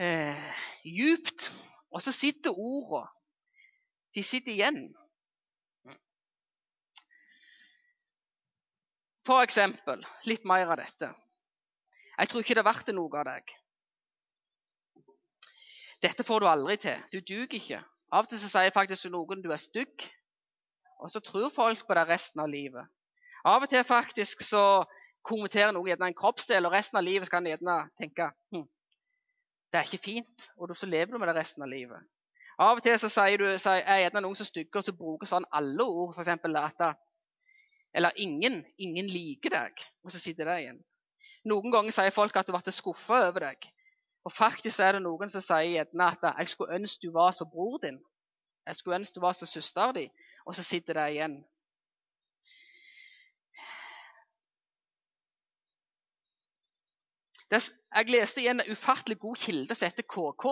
eh, 0.00 0.54
djupt. 0.84 1.50
Og 1.92 2.02
så 2.02 2.12
sitter 2.12 2.56
ordene. 2.56 3.10
De 4.14 4.22
sitter 4.22 4.52
igjen. 4.54 4.84
For 9.26 9.42
eksempel, 9.42 10.04
litt 10.28 10.44
mer 10.44 10.68
av 10.68 10.78
dette. 10.78 11.08
Jeg 12.14 12.30
tror 12.30 12.44
ikke 12.44 12.56
det 12.58 12.66
verdt 12.66 12.92
noe 12.94 13.20
av 13.20 13.26
deg. 13.26 13.54
Dette 16.04 16.26
får 16.26 16.44
du 16.44 16.48
aldri 16.50 16.76
til. 16.80 17.00
Du 17.12 17.20
duger 17.20 17.56
ikke. 17.58 17.80
Av 18.12 18.26
og 18.26 18.30
til 18.30 18.42
sier 18.42 18.74
faktisk 18.74 19.08
noen 19.10 19.42
du 19.42 19.50
er 19.52 19.60
stygg, 19.60 20.04
og 21.00 21.10
så 21.10 21.22
tror 21.24 21.48
folk 21.52 21.86
på 21.88 21.96
deg 21.96 22.10
resten 22.12 22.42
av 22.44 22.50
livet. 22.52 22.86
Av 23.44 23.64
og 23.64 23.70
til 23.72 23.82
faktisk 23.88 24.44
så 24.44 24.84
kommenterer 25.24 25.72
noen 25.72 25.88
gjerne 25.88 26.12
en 26.12 26.16
kroppsdel, 26.16 26.68
og 26.68 26.76
resten 26.76 27.00
av 27.00 27.06
livet 27.06 27.32
kan 27.32 27.44
de 27.44 27.54
gjerne 27.54 27.78
tenke 27.98 28.28
hm, 28.52 28.66
det 29.72 29.80
er 29.80 29.88
ikke 29.88 30.04
fint, 30.04 30.44
og 30.56 30.70
så 30.78 30.86
lever 30.86 31.10
du 31.10 31.18
med 31.18 31.26
det 31.32 31.34
resten 31.40 31.64
av 31.64 31.72
livet. 31.72 31.98
Av 32.62 32.78
og 32.78 32.84
til 32.84 32.94
så 33.02 33.08
sier 33.10 33.40
du, 33.40 33.48
så 33.58 33.72
er 33.80 34.04
gjerne 34.04 34.20
noen 34.22 34.38
så 34.38 34.46
stygge 34.46 34.78
og 34.78 34.86
så 34.86 34.94
bruker 34.94 35.26
sånn 35.26 35.46
alle 35.50 35.82
ord, 35.82 36.12
f.eks. 36.14 36.30
at 36.60 36.84
eller 37.94 38.14
ingen, 38.22 38.60
ingen 38.78 39.08
liker 39.10 39.50
deg, 39.54 39.82
og 40.04 40.14
så 40.14 40.20
sitter 40.22 40.46
det 40.50 40.60
igjen. 40.62 40.78
Noen 41.50 41.74
ganger 41.74 41.94
sier 41.94 42.14
folk 42.14 42.36
at 42.38 42.46
du 42.46 42.54
ble 42.54 42.74
skuffa 42.74 43.20
over 43.28 43.48
deg. 43.48 43.66
Og 44.24 44.32
faktisk 44.32 44.80
er 44.80 44.96
det 44.96 45.02
noen 45.04 45.28
som 45.28 45.42
sier 45.44 45.70
gjerne 45.70 46.06
at 46.10 46.22
'jeg 46.24 46.48
skulle 46.48 46.74
ønske 46.74 47.06
du 47.06 47.12
var 47.12 47.30
som 47.30 47.50
bror 47.50 47.78
din'. 47.78 48.04
'Jeg 48.66 48.76
skulle 48.76 48.96
ønske 48.96 49.14
du 49.14 49.20
var 49.20 49.32
som 49.32 49.46
søster 49.46 49.92
di'. 49.92 50.10
Og 50.46 50.54
så 50.54 50.62
sitter 50.62 50.94
det 50.94 51.10
igjen. 51.10 51.44
Jeg 57.94 58.10
leste 58.10 58.42
i 58.42 58.46
en 58.46 58.62
ufattelig 58.70 59.18
god 59.18 59.36
kilde 59.36 59.74
som 59.74 59.86
heter 59.86 60.02
KK. 60.02 60.44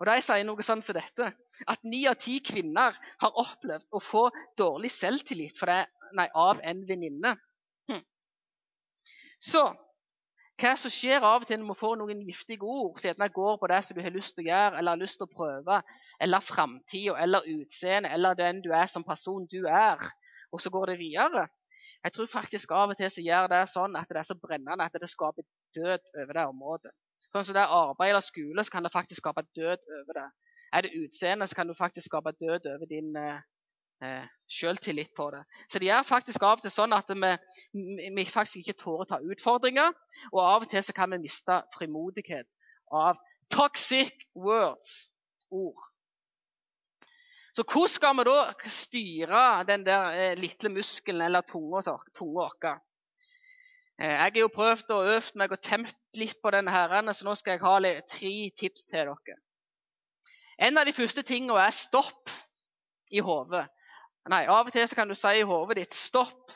Og 0.00 0.06
De 0.06 0.22
sier 0.22 0.44
noe 0.44 0.62
sånn 0.62 0.82
som 0.82 0.94
dette 0.94 1.26
at 1.66 1.84
ni 1.84 2.06
av 2.06 2.14
ti 2.14 2.38
kvinner 2.44 2.96
har 3.22 3.40
opplevd 3.40 3.86
å 3.90 4.00
få 4.02 4.30
dårlig 4.58 4.90
selvtillit 4.90 5.58
det, 5.70 5.86
nei, 6.12 6.28
av 6.34 6.60
en 6.62 6.88
venninne. 6.88 7.36
Hm. 7.90 8.02
Så 9.40 9.64
hva 10.60 10.74
som 10.78 10.92
skjer 10.92 11.24
av 11.24 11.42
og 11.42 11.48
til 11.48 11.58
når 11.60 11.72
vi 11.72 11.80
får 11.80 11.96
noen 11.98 12.20
giftige 12.22 12.68
ord 12.68 13.00
som 13.00 13.08
gjerne 13.08 13.28
går 13.34 13.56
på 13.58 13.70
det 13.72 13.80
som 13.84 13.96
du 13.96 14.02
har 14.04 14.14
lyst 14.14 14.36
til 14.36 14.44
å 14.44 14.48
gjøre, 14.50 14.78
eller 14.78 14.94
har 14.94 15.00
lyst 15.00 15.18
til 15.18 15.26
å 15.26 15.34
prøve, 15.34 15.80
eller 16.22 16.46
framtida, 16.46 17.16
eller 17.24 17.48
utseendet, 17.56 18.12
eller 18.14 18.38
den 18.38 18.62
du 18.62 18.70
er 18.70 18.86
som 18.90 19.06
person 19.06 19.48
du 19.50 19.64
er, 19.66 20.02
og 20.54 20.62
så 20.62 20.70
går 20.70 20.92
det 20.92 21.00
videre. 21.02 21.48
Jeg 22.04 22.12
tror 22.14 22.28
faktisk 22.30 22.74
av 22.76 22.92
og 22.92 22.98
til 23.00 23.10
så 23.10 23.24
gjør 23.24 23.48
det 23.50 23.62
sånn 23.72 23.96
at 23.96 24.10
det 24.12 24.20
er 24.20 24.28
så 24.28 24.36
brennende 24.38 24.84
at 24.84 24.98
det 25.00 25.08
skaper 25.10 25.46
død 25.74 26.14
over 26.22 26.38
det 26.38 26.46
området. 26.52 26.92
Sånn 27.32 27.46
som 27.48 27.56
det 27.56 27.62
er 27.64 27.74
arbeid 27.74 28.12
eller 28.12 28.22
skole, 28.22 28.62
så 28.62 28.74
kan 28.76 28.84
det 28.86 28.92
faktisk 28.94 29.24
skape 29.24 29.42
død 29.56 29.88
over 29.98 30.18
det. 30.20 30.28
Er 30.74 30.84
det 30.86 30.94
utseende, 31.00 31.48
så 31.48 31.58
kan 31.58 31.70
du 31.70 31.74
faktisk 31.74 32.10
skape 32.10 32.34
død 32.38 32.68
over 32.74 32.90
din 32.90 33.16
eh, 33.18 33.40
eh 34.04 34.24
selvtillit 34.54 35.14
på 35.16 35.30
det. 35.30 35.44
Så 35.68 35.78
det 35.78 35.90
er 35.90 36.06
faktisk 36.06 36.42
av 36.42 36.58
og 36.58 36.64
til 36.64 36.72
sånn 36.72 36.94
at 36.96 37.10
vi, 37.10 37.32
vi 38.14 38.26
faktisk 38.28 38.62
ikke 38.62 38.76
tårer 38.82 39.04
å 39.04 39.08
ta 39.14 39.20
utfordringer. 39.22 39.94
Og 40.32 40.40
av 40.42 40.66
og 40.66 40.70
til 40.70 40.84
så 40.84 40.94
kan 40.96 41.12
vi 41.14 41.22
miste 41.24 41.60
frimodighet 41.76 42.48
av 42.92 43.18
toxic 43.52 44.26
words, 44.34 45.08
ord. 45.50 45.90
Så 47.54 47.62
hvordan 47.62 47.92
skal 47.92 48.16
vi 48.18 48.24
da 48.26 48.70
styre 48.76 49.42
den 49.68 49.84
der 49.86 50.16
eh, 50.18 50.38
lille 50.38 50.72
muskelen 50.74 51.22
eller 51.22 51.46
tunga 51.46 51.82
vår? 52.18 52.56
Eh, 54.00 54.10
jeg 54.10 54.18
har 54.18 54.40
jo 54.40 54.50
prøvd 54.50 54.90
og 54.90 55.10
øvd 55.12 55.38
meg 55.38 55.54
og 55.54 55.62
temt 55.62 56.18
litt 56.18 56.40
på 56.42 56.50
denne, 56.50 56.74
herren, 56.74 57.12
så 57.14 57.26
nå 57.26 57.36
skal 57.38 57.54
jeg 57.54 57.62
ha 57.62 57.76
tre 58.10 58.34
tips 58.58 58.88
til 58.90 59.06
dere. 59.06 59.38
En 60.58 60.78
av 60.78 60.86
de 60.86 60.94
første 60.94 61.22
tingene 61.26 61.62
er 61.62 61.74
stopp 61.74 62.30
i 63.14 63.22
hodet. 63.22 63.68
Nei, 64.32 64.46
Av 64.48 64.64
og 64.64 64.72
til 64.72 64.86
så 64.88 64.96
kan 64.96 65.10
du 65.10 65.14
si 65.18 65.30
i 65.36 65.44
hodet 65.44 65.76
ditt 65.76 65.94
'stopp'. 65.94 66.52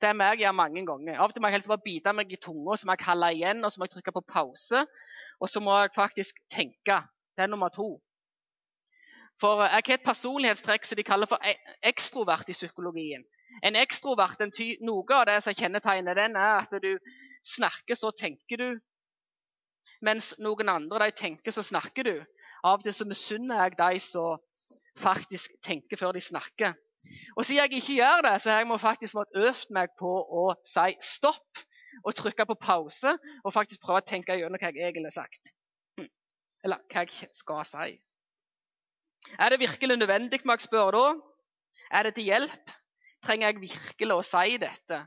Det 0.00 0.08
er 0.08 0.14
meg 0.14 0.36
jeg 0.38 0.44
gjør 0.44 0.52
mange 0.54 0.84
ganger. 0.86 1.16
Av 1.18 1.24
og 1.26 1.32
til 1.34 1.42
må 1.42 1.48
jeg 1.48 1.56
helst 1.56 1.70
bare 1.70 1.82
bite 1.84 2.12
meg 2.14 2.32
i 2.32 2.36
tunga, 2.38 2.76
så 2.76 2.86
må 2.86 2.94
jeg 2.94 3.06
holde 3.06 3.30
igjen, 3.34 3.64
og 3.64 3.72
så 3.72 3.80
må 3.80 3.88
jeg 3.88 3.94
trykke 3.96 4.14
på 4.14 4.22
pause. 4.28 4.84
Og 5.40 5.48
så 5.50 5.60
må 5.60 5.74
jeg 5.80 5.90
faktisk 5.94 6.38
tenke. 6.50 7.00
Det 7.34 7.42
er 7.42 7.50
nummer 7.50 7.68
to. 7.74 7.88
For 9.40 9.62
jeg 9.62 9.70
har 9.70 9.94
et 9.94 10.06
personlighetstrekk 10.06 10.84
som 10.84 10.96
de 10.96 11.02
kaller 11.02 11.26
for 11.26 11.42
e- 11.42 11.58
ekstrovert 11.82 12.48
i 12.48 12.52
psykologien. 12.54 13.24
En 13.62 13.76
ekstrovert, 13.76 14.40
en 14.40 14.54
ty, 14.54 14.76
Noe 14.80 15.14
av 15.14 15.26
det 15.26 15.42
som 15.42 15.54
kjennetegner 15.54 16.14
den, 16.14 16.36
er 16.36 16.62
at 16.62 16.82
du 16.82 16.98
snakker, 17.42 17.94
så 17.94 18.10
tenker 18.10 18.56
du. 18.56 18.80
Mens 20.02 20.34
noen 20.38 20.68
andre 20.68 21.06
de 21.10 21.18
tenker, 21.18 21.50
så 21.50 21.62
snakker 21.62 22.04
du. 22.04 22.24
Av 22.64 22.78
og 22.78 22.82
til 22.86 22.94
så 22.94 23.06
misunner 23.06 23.64
jeg 23.64 23.78
de 23.78 23.98
som 23.98 24.38
faktisk 24.98 25.58
tenker 25.62 25.98
før 25.98 26.12
de 26.14 26.20
snakker. 26.22 26.74
Og 27.36 27.46
siden 27.46 27.60
jeg 27.62 27.80
ikke 27.80 27.98
gjør 28.00 28.24
det, 28.26 28.34
så 28.42 28.50
har 28.50 28.64
jeg 28.64 28.80
faktisk 28.80 29.14
måttet 29.18 29.38
øvd 29.48 29.74
meg 29.76 29.94
på 29.98 30.10
å 30.40 30.44
si 30.66 30.96
stopp 31.04 31.62
og 32.04 32.14
trykke 32.14 32.46
på 32.46 32.58
pause 32.60 33.14
og 33.44 33.54
faktisk 33.54 33.82
prøve 33.84 34.02
å 34.02 34.08
tenke 34.08 34.36
gjennom 34.38 34.58
hva 34.60 34.72
jeg 34.72 34.90
egentlig 34.90 35.12
har 35.12 35.18
sagt. 35.22 35.52
Hm. 35.98 36.10
Eller 36.64 36.82
hva 36.90 37.04
jeg 37.06 37.30
skal 37.36 37.64
si. 37.68 37.92
Er 39.38 39.50
det 39.50 39.60
virkelig 39.60 39.98
nødvendig, 39.98 40.40
må 40.44 40.56
jeg 40.56 40.66
spørre 40.66 40.98
da? 40.98 41.06
Er 41.98 42.08
det 42.08 42.16
til 42.18 42.28
hjelp? 42.30 42.74
Trenger 43.24 43.50
jeg 43.50 43.62
virkelig 43.62 44.14
å 44.14 44.26
si 44.26 44.58
dette? 44.62 45.04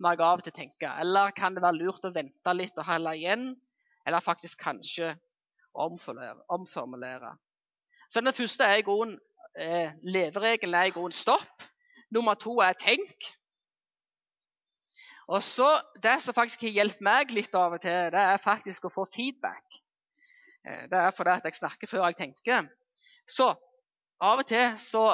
må 0.00 0.14
jeg 0.14 0.22
av 0.24 0.40
og 0.40 0.46
til 0.46 0.56
tenke. 0.56 0.90
Eller 1.02 1.32
kan 1.36 1.56
det 1.56 1.62
være 1.64 1.80
lurt 1.80 2.06
å 2.08 2.12
vente 2.14 2.54
litt 2.56 2.78
og 2.80 2.88
holde 2.88 3.12
igjen? 3.18 3.50
Eller 4.08 4.24
faktisk 4.24 4.62
kanskje 4.64 5.12
omformulere? 5.76 7.34
Så 8.10 8.22
den 8.24 8.34
første 8.34 8.66
er 8.66 8.80
i 8.80 8.86
grunnen 8.86 9.18
eh, 9.60 9.92
Leveregelen 10.02 10.74
er 10.74 10.88
i 10.88 10.94
grunnen 10.94 11.14
stopp. 11.14 11.66
Nummer 12.10 12.34
to 12.34 12.56
er 12.64 12.74
tenk. 12.78 13.28
Og 15.30 15.42
så 15.46 15.68
Det 16.02 16.16
som 16.22 16.34
faktisk 16.34 16.64
har 16.66 16.74
hjulpet 16.74 17.04
meg 17.06 17.30
litt 17.30 17.54
av 17.54 17.76
og 17.76 17.82
til, 17.84 18.10
det 18.10 18.18
er 18.18 18.42
faktisk 18.42 18.88
å 18.88 18.94
få 18.94 19.04
feedback. 19.06 19.80
Eh, 20.66 20.86
det 20.90 20.98
er 20.98 21.14
fordi 21.14 21.36
at 21.36 21.44
jeg 21.44 21.60
snakker 21.60 21.90
før 21.90 22.08
jeg 22.08 22.18
tenker. 22.24 22.66
Så 23.28 23.52
av 24.20 24.42
og 24.42 24.46
til 24.46 24.74
så 24.78 25.04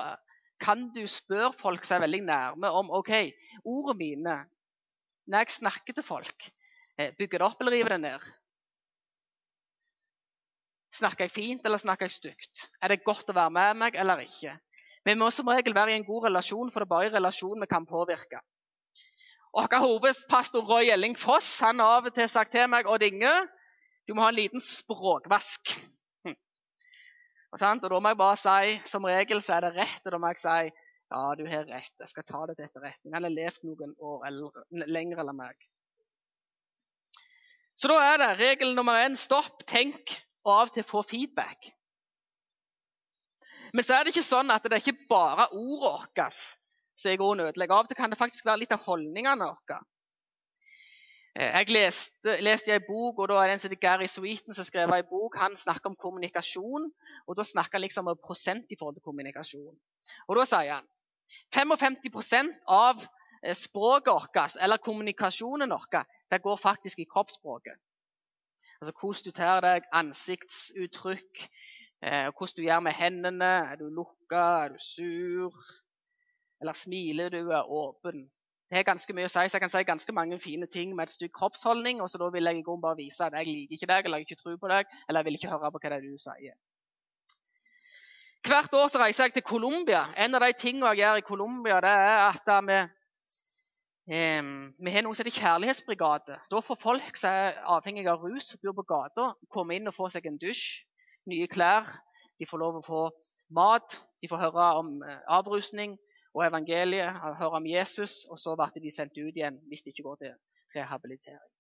kan 0.61 0.89
du 0.95 1.05
spørre 1.07 1.53
folk 1.59 1.85
seg 1.85 2.01
veldig 2.01 2.23
nærme 2.25 2.71
om 2.73 2.91
ok, 2.91 3.13
ordene 3.65 3.99
mine 3.99 4.37
når 5.27 5.43
jeg 5.43 5.57
snakker 5.59 5.97
til 5.97 6.07
folk, 6.07 6.51
eh, 6.99 7.13
bygger 7.19 7.43
det 7.43 7.47
opp 7.47 7.61
eller 7.61 7.75
river 7.75 7.97
det 7.97 8.01
ned? 8.01 8.27
Snakker 10.97 11.27
jeg 11.27 11.35
fint 11.35 11.67
eller 11.67 11.81
snakker 11.81 12.09
jeg 12.09 12.17
stygt? 12.17 12.67
Er 12.81 12.93
det 12.93 13.05
godt 13.05 13.29
å 13.29 13.37
være 13.37 13.53
med 13.53 13.81
meg 13.83 13.99
eller 14.01 14.23
ikke? 14.25 14.55
Vi 15.07 15.15
må 15.19 15.29
som 15.31 15.49
regel 15.53 15.75
være 15.77 15.93
i 15.93 15.99
en 16.01 16.07
god 16.07 16.29
relasjon, 16.31 16.71
for 16.73 16.83
det 16.83 16.87
er 16.89 16.95
bare 16.95 17.09
i 17.11 17.15
relasjon 17.15 17.61
vi 17.63 17.69
kan 17.71 17.87
påvirke. 17.87 18.41
Og 19.57 19.77
Hovedpastor 19.81 20.65
Roy 20.69 20.91
Elling 20.93 21.15
Foss 21.19 21.61
han 21.65 21.81
har 21.81 22.01
av 22.01 22.09
og 22.11 22.17
til 22.17 22.29
sagt 22.29 22.53
til 22.53 22.67
meg 22.69 22.89
Odd 22.91 23.05
Inge, 23.07 23.35
du 24.09 24.15
må 24.15 24.25
ha 24.25 24.33
en 24.33 24.39
liten 24.39 24.63
språkvask. 24.63 25.77
Og, 26.27 27.63
og 27.63 27.63
Da 27.63 28.01
må 28.01 28.11
jeg 28.11 28.19
bare 28.21 28.37
si 28.41 28.75
som 28.91 29.07
regel 29.09 29.41
så 29.43 29.57
er 29.57 29.67
det 29.67 29.77
rett, 29.79 30.03
og 30.05 30.13
da 30.13 30.21
må 30.21 30.33
jeg 30.35 30.43
si 30.43 30.59
ja, 31.07 31.23
du 31.39 31.47
har 31.47 31.65
rett. 31.71 31.95
Jeg 32.03 32.11
skal 32.11 32.27
ta 32.27 32.43
det 32.51 32.57
til 32.59 32.67
etterretning. 32.67 33.15
Han 33.15 33.25
har 33.25 33.33
levd 33.33 33.63
noen 33.69 33.95
år 34.03 34.27
lenger 34.91 35.23
enn 35.23 35.37
meg. 35.39 35.69
Så 37.79 37.89
da 37.93 38.01
er 38.03 38.19
det 38.23 38.31
regel 38.41 38.75
nummer 38.75 38.99
én 39.05 39.15
stopp, 39.17 39.63
tenk, 39.71 40.17
og 40.47 40.53
av 40.53 40.69
og 40.69 40.77
til 40.77 40.87
få 40.87 41.03
feedback. 41.03 41.73
Men 43.75 43.85
så 43.85 43.97
er 43.97 44.07
det 44.07 44.15
ikke 44.15 44.27
sånn 44.27 44.53
at 44.55 44.65
det 44.65 44.79
er 44.79 44.85
ikke 44.85 45.09
bare 45.11 45.51
ordene 45.51 45.83
våre 45.83 46.31
som 46.97 47.11
er 47.11 47.19
grunnen. 47.21 47.51
Av 47.51 47.83
og 47.83 47.91
til 47.91 47.99
kan 47.99 48.13
det 48.13 48.19
faktisk 48.21 48.47
være 48.47 48.63
litt 48.63 48.73
av 48.73 48.85
holdningene 48.87 49.51
våre. 49.51 49.81
Eh, 51.37 51.51
jeg 51.51 51.73
leste, 51.75 52.37
leste 52.41 52.73
en 52.73 52.87
bok, 52.87 53.19
og 53.19 53.29
da 53.29 53.41
er 53.43 53.51
det 53.51 53.57
en 53.57 53.63
som 53.63 53.69
heter 53.69 53.83
Gary 53.83 54.09
Sweeten 54.09 54.57
som 54.57 54.65
skrev 54.65 54.93
en 54.95 55.11
bok. 55.11 55.37
Han 55.43 55.57
snakker 55.59 55.91
om 55.91 55.99
kommunikasjon, 56.01 56.89
og 57.27 57.37
da 57.37 57.45
snakker 57.45 57.77
han 57.77 57.85
liksom 57.85 58.09
om 58.09 58.23
prosent 58.23 58.71
i 58.71 58.79
forhold 58.79 58.97
til 58.97 59.05
kommunikasjon. 59.05 59.75
Og 60.29 60.39
Da 60.39 60.47
sier 60.47 60.79
han 60.79 60.89
55 61.53 62.55
av 62.71 63.03
eh, 63.43 63.55
språket 63.55 64.13
vårt, 64.15 64.57
eller 64.63 64.79
kommunikasjonen 64.79 65.75
vår, 65.75 66.07
det 66.31 66.43
går 66.43 66.57
faktisk 66.57 67.03
i 67.03 67.11
kroppsspråket. 67.11 67.77
Altså 68.81 68.93
hvordan 69.01 69.25
du 69.25 69.31
tar 69.31 69.61
deg, 69.65 69.89
ansiktsuttrykk, 69.93 71.43
eh, 72.03 72.29
hvordan 72.31 72.57
du 72.57 72.63
gjør 72.63 72.81
med 72.81 72.93
hendene. 72.93 73.53
Er 73.73 73.77
du 73.81 73.89
lukka, 73.89 74.45
er 74.65 74.75
du 74.75 74.79
sur? 74.79 75.61
Eller 76.61 76.73
smiler 76.73 77.29
du, 77.29 77.51
er 77.51 77.71
åpen? 77.71 78.31
Det 78.71 78.79
er 78.79 78.87
ganske 78.87 79.15
mye 79.15 79.29
å 79.29 79.31
si, 79.31 79.45
så 79.47 79.57
jeg 79.57 79.63
kan 79.63 79.71
si 79.71 79.83
ganske 79.87 80.13
mange 80.13 80.41
fine 80.43 80.67
ting 80.67 80.95
med 80.97 81.07
et 81.07 81.15
stygg 81.15 81.33
kroppsholdning. 81.39 82.01
Og 82.03 82.11
så 82.11 82.19
da 82.19 82.31
vil 82.35 82.49
jeg 82.51 82.61
i 82.61 82.65
grunnen 82.67 82.83
bare 82.83 82.99
vise 82.99 83.25
at 83.25 83.37
jeg 83.39 83.47
liker 83.47 83.77
ikke 83.77 83.91
deg, 83.93 84.09
eller 84.09 84.23
jeg 84.23 84.29
ikke 84.31 84.43
tror 84.43 84.57
på 84.63 84.73
deg, 84.73 84.97
eller 85.09 85.21
jeg 85.21 85.29
vil 85.29 85.39
ikke 85.39 85.53
høre 85.53 85.71
på 85.71 85.83
hva 85.83 85.93
det 85.93 85.99
er 85.99 86.09
du 86.09 86.19
sier. 86.19 86.57
Hvert 88.47 88.75
år 88.79 88.91
så 88.91 89.01
reiser 89.03 89.27
jeg 89.27 89.37
til 89.39 89.47
Colombia. 89.47 90.05
En 90.23 90.35
av 90.39 90.43
de 90.45 90.53
tingene 90.59 90.93
jeg 90.95 91.03
gjør 91.03 91.21
i 91.21 91.27
Colombia, 91.27 91.81
det 91.83 91.91
er 91.91 92.27
at 92.27 92.51
vi, 92.69 92.81
eh, 94.11 94.43
vi 94.79 94.95
har 94.95 95.05
noe 95.05 95.15
som 95.15 95.25
heter 95.25 95.41
kjærlighetsbrigade. 95.41 96.39
Da 96.51 96.63
får 96.63 96.81
folk 96.83 97.21
som 97.21 97.31
er 97.31 97.61
avhengig 97.77 98.07
av 98.11 98.23
rus, 98.25 98.55
bor 98.63 98.77
på 98.77 98.87
gata, 98.89 99.33
komme 99.53 99.77
inn 99.77 99.91
og 99.91 99.97
få 99.97 100.11
seg 100.13 100.27
en 100.27 100.39
dusj, 100.41 100.85
nye 101.31 101.49
klær. 101.51 101.89
De 102.39 102.47
får 102.49 102.63
lov 102.63 102.81
å 102.81 102.85
få 102.87 103.03
mat, 103.57 104.01
de 104.23 104.29
får 104.31 104.43
høre 104.47 104.71
om 104.81 104.97
eh, 105.03 105.21
avrusning 105.39 105.97
og 106.37 106.45
evangeliet, 106.45 107.17
høre 107.41 107.61
om 107.61 107.67
Jesus, 107.67 108.25
og 108.31 108.39
så 108.39 108.57
ble 108.59 108.83
de 108.83 108.93
sendt 108.93 109.17
ut 109.17 109.33
igjen 109.33 109.57
hvis 109.71 109.85
de 109.85 109.95
ikke 109.95 110.05
går 110.05 110.19
til 110.25 110.35
rehabilitering. 110.77 111.53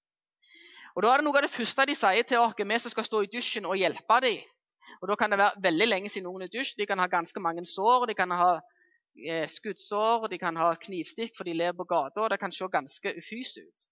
Og 0.97 1.03
Da 1.05 1.13
er 1.13 1.21
det 1.21 1.27
noe 1.27 1.37
av 1.37 1.45
det 1.45 1.53
første 1.53 1.85
de 1.89 1.95
sier 1.97 2.25
til 2.25 2.41
oss, 2.41 2.55
vi 2.57 2.79
som 2.81 2.93
skal 2.93 3.05
stå 3.05 3.23
i 3.25 3.33
dusjen 3.33 3.69
og 3.69 3.77
hjelpe 3.77 4.21
dem. 4.25 4.45
Og 5.03 5.09
Da 5.09 5.17
kan 5.17 5.31
det 5.31 5.39
være 5.39 5.63
veldig 5.63 5.89
lenge 5.89 6.09
siden 6.09 6.25
noen 6.25 6.47
er 6.47 6.53
dusj. 6.53 6.77
De 6.79 6.87
kan 6.87 6.99
ha 6.99 7.07
ganske 7.07 7.41
mange 7.41 7.65
sår, 7.65 8.07
de 8.07 8.15
kan 8.15 8.31
ha 8.31 8.61
skuddsår, 9.49 10.29
de 10.29 10.39
kan 10.39 10.57
ha 10.57 10.75
knivstikk 10.75 11.37
for 11.37 11.49
de 11.49 11.55
lever 11.57 11.77
på 11.79 11.89
gata. 11.89 12.23
og 12.23 12.31
Det 12.31 12.41
kan 12.41 12.53
se 12.53 12.69
ganske 12.73 13.15
ufys 13.19 13.57
ut. 13.59 13.87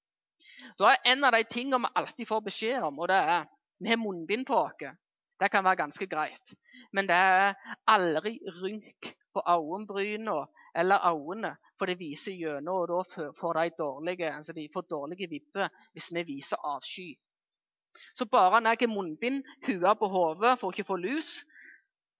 Da 0.78 0.92
er 0.92 1.12
En 1.12 1.24
av 1.24 1.32
de 1.32 1.44
tingene 1.44 1.78
vi 1.78 1.94
alltid 1.96 2.28
får 2.28 2.40
beskjed 2.40 2.82
om, 2.82 2.98
og 2.98 3.08
det 3.08 3.16
er 3.16 3.46
vi 3.80 3.88
har 3.88 3.96
munnbind 3.96 4.46
på 4.46 4.54
oss. 4.54 4.94
Det 5.40 5.50
kan 5.50 5.64
være 5.64 5.76
ganske 5.76 6.06
greit. 6.06 6.54
Men 6.92 7.06
det 7.06 7.16
er 7.16 7.54
aldri 7.86 8.38
rynk 8.62 9.14
på 9.34 9.42
øyenbrynene 9.50 10.46
eller 10.76 11.06
øynene, 11.06 11.56
for 11.78 11.86
det 11.86 11.98
viser 11.98 12.32
gjennom, 12.32 12.80
og 12.82 12.88
da 12.88 13.30
får 13.40 13.52
de 13.52 13.70
dårlige, 13.78 14.30
altså 14.30 14.52
de 14.52 14.68
får 14.72 14.82
dårlige 14.90 15.28
vibber 15.30 15.68
hvis 15.92 16.10
vi 16.14 16.22
viser 16.22 16.56
avsky. 16.56 17.14
Så 18.14 18.26
bare 18.26 18.60
når 18.60 18.70
jeg 18.70 18.88
har 18.88 18.94
munnbind, 18.94 19.42
hua 19.66 19.94
på 19.94 20.08
hodet 20.08 20.58
for 20.58 20.68
å 20.68 20.74
ikke 20.74 20.86
få 20.86 20.96
lus, 20.96 21.44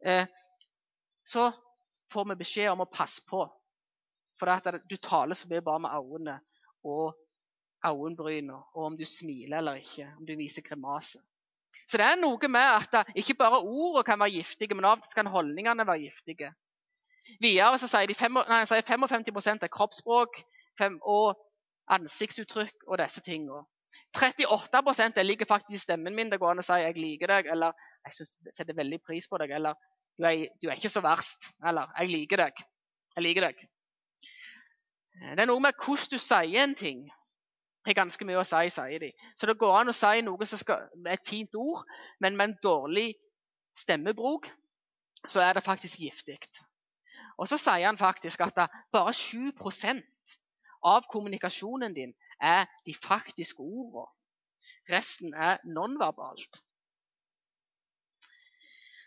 eh, 0.07 0.27
så 1.27 1.51
får 2.15 2.31
vi 2.31 2.41
beskjed 2.41 2.71
om 2.73 2.85
å 2.85 2.91
passe 2.91 3.23
på. 3.29 3.45
For 4.41 4.51
at 4.51 4.67
du 4.91 4.97
taler 5.03 5.39
så 5.39 5.51
mye 5.51 5.63
bare 5.63 5.85
med 5.85 5.95
øynene 5.95 6.41
og 6.85 7.15
øyenbrynene, 7.85 8.57
og 8.75 8.91
om 8.91 8.97
du 8.99 9.05
smiler 9.05 9.59
eller 9.59 9.81
ikke, 9.81 10.09
om 10.19 10.27
du 10.27 10.35
viser 10.39 10.65
grimase. 10.67 11.21
Så 11.87 11.99
det 11.99 12.07
er 12.07 12.19
noe 12.21 12.49
med 12.49 12.65
at 12.95 13.15
ikke 13.19 13.37
bare 13.39 13.61
ordene 13.61 14.05
kan 14.07 14.21
være 14.21 14.39
giftige, 14.39 14.75
men 14.75 14.87
av 14.87 15.01
og 15.01 15.07
til 15.07 15.19
kan 15.19 15.31
holdningene 15.31 15.87
være 15.87 16.07
giftige. 16.07 16.53
Videre 17.41 17.79
så 17.81 17.89
sier 17.91 18.09
de 18.09 18.17
fem, 18.17 18.37
nei, 18.49 18.63
sier 18.69 18.85
55 18.87 19.65
er 19.65 19.73
kroppsspråk 19.73 20.39
fem, 20.79 20.99
og 21.03 21.35
ansiktsuttrykk 21.95 22.87
og 22.89 23.01
disse 23.01 23.23
tingene. 23.25 23.65
38% 24.17 25.23
ligger 25.23 25.47
faktisk 25.47 25.77
i 25.77 25.83
stemmen 25.83 26.15
min. 26.15 26.31
Det 26.31 26.41
går 26.43 26.51
an 26.51 26.63
å 26.63 26.67
si 26.67 26.73
'jeg 26.73 26.97
liker 26.99 27.27
deg', 27.27 27.51
eller 27.51 27.73
'jeg 28.05 28.13
synes, 28.13 28.39
setter 28.53 28.75
veldig 28.75 29.01
pris 29.07 29.29
på 29.29 29.39
deg', 29.39 29.55
eller 29.55 29.75
du 30.19 30.25
er, 30.25 30.47
du 30.63 30.69
er, 30.69 30.77
ikke 30.79 30.89
så 30.89 31.01
verst', 31.01 31.51
eller 31.67 31.91
'jeg 31.99 32.11
liker 32.11 32.37
deg'. 32.37 32.65
Jeg 33.17 33.23
liker 33.23 33.41
deg. 33.41 33.69
Det 35.15 35.41
er 35.41 35.47
noe 35.47 35.61
med 35.61 35.79
hvordan 35.79 36.11
du 36.11 36.19
sier 36.19 36.63
en 36.65 36.75
ting. 36.75 37.05
Det 37.85 37.93
er 37.93 38.01
ganske 38.01 38.25
mye 38.25 38.41
å 38.41 38.47
si, 38.49 38.69
sier 38.73 38.99
de. 38.99 39.11
Så 39.37 39.47
det 39.47 39.59
går 39.59 39.81
an 39.81 39.93
å 39.93 39.95
si 39.95 40.23
noe 40.25 40.47
som 40.47 40.59
skal, 40.59 40.89
et 41.07 41.27
fint 41.29 41.55
ord, 41.55 41.85
men 42.21 42.37
med 42.37 42.45
en 42.45 42.59
dårlig 42.63 43.15
stemmebruk 43.77 44.49
så 45.29 45.41
er 45.41 45.53
det 45.55 45.65
faktisk 45.65 46.01
giftig. 46.01 46.39
Og 47.39 47.49
så 47.49 47.59
sier 47.59 47.87
han 47.87 47.99
faktisk 47.99 48.41
at 48.41 48.59
bare 48.93 49.13
7% 49.13 50.39
av 50.85 51.07
kommunikasjonen 51.11 51.95
din 51.95 52.15
er 52.41 52.67
de 52.87 52.95
faktiske 52.95 53.61
ordene. 53.63 54.09
Resten 54.91 55.35
er 55.35 55.59
nonverbalt. 55.65 56.61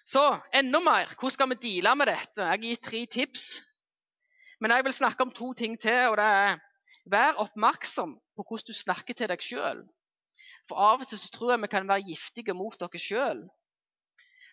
Så 0.07 0.23
enda 0.55 0.79
mer. 0.79 1.09
Hvordan 1.19 1.35
skal 1.35 1.49
vi 1.51 1.59
deale 1.61 1.95
med 1.99 2.07
dette? 2.07 2.45
Jeg 2.47 2.63
gitt 2.63 2.83
tre 2.87 3.01
tips. 3.11 3.45
Men 4.59 4.71
jeg 4.71 4.85
vil 4.87 4.95
snakke 4.95 5.25
om 5.25 5.33
to 5.35 5.51
ting 5.53 5.75
til. 5.79 6.07
og 6.13 6.17
det 6.17 6.25
er 6.25 6.57
Vær 7.11 7.39
oppmerksom 7.39 8.17
på 8.35 8.43
hvordan 8.43 8.67
du 8.67 8.73
snakker 8.75 9.15
til 9.15 9.29
deg 9.31 9.43
sjøl. 9.43 9.83
For 10.67 10.75
av 10.75 11.03
og 11.03 11.07
til 11.07 11.19
så 11.19 11.29
tror 11.31 11.53
jeg 11.53 11.61
vi 11.63 11.69
kan 11.71 11.87
være 11.87 12.03
giftige 12.03 12.55
mot 12.55 12.75
dere 12.79 12.99
sjøl. 12.99 13.45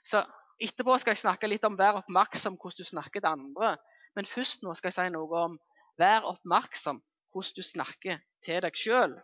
Så 0.06 0.22
etterpå 0.62 0.94
skal 1.02 1.16
jeg 1.16 1.24
snakke 1.24 1.50
litt 1.50 1.66
om 1.66 1.78
vær 1.78 1.98
oppmerksom 1.98 2.54
hvordan 2.54 2.78
du 2.78 2.86
snakker 2.86 3.20
til 3.20 3.30
andre. 3.32 3.74
Men 4.14 4.30
først 4.30 4.62
nå 4.62 4.74
skal 4.78 4.92
jeg 4.92 4.98
si 4.98 5.14
noe 5.16 5.42
om 5.48 5.58
vær 5.98 6.28
oppmerksom 6.30 7.02
hvordan 7.34 7.58
du 7.58 7.66
snakker 7.66 8.22
til 8.46 8.62
deg 8.62 8.78
sjøl. 8.78 9.18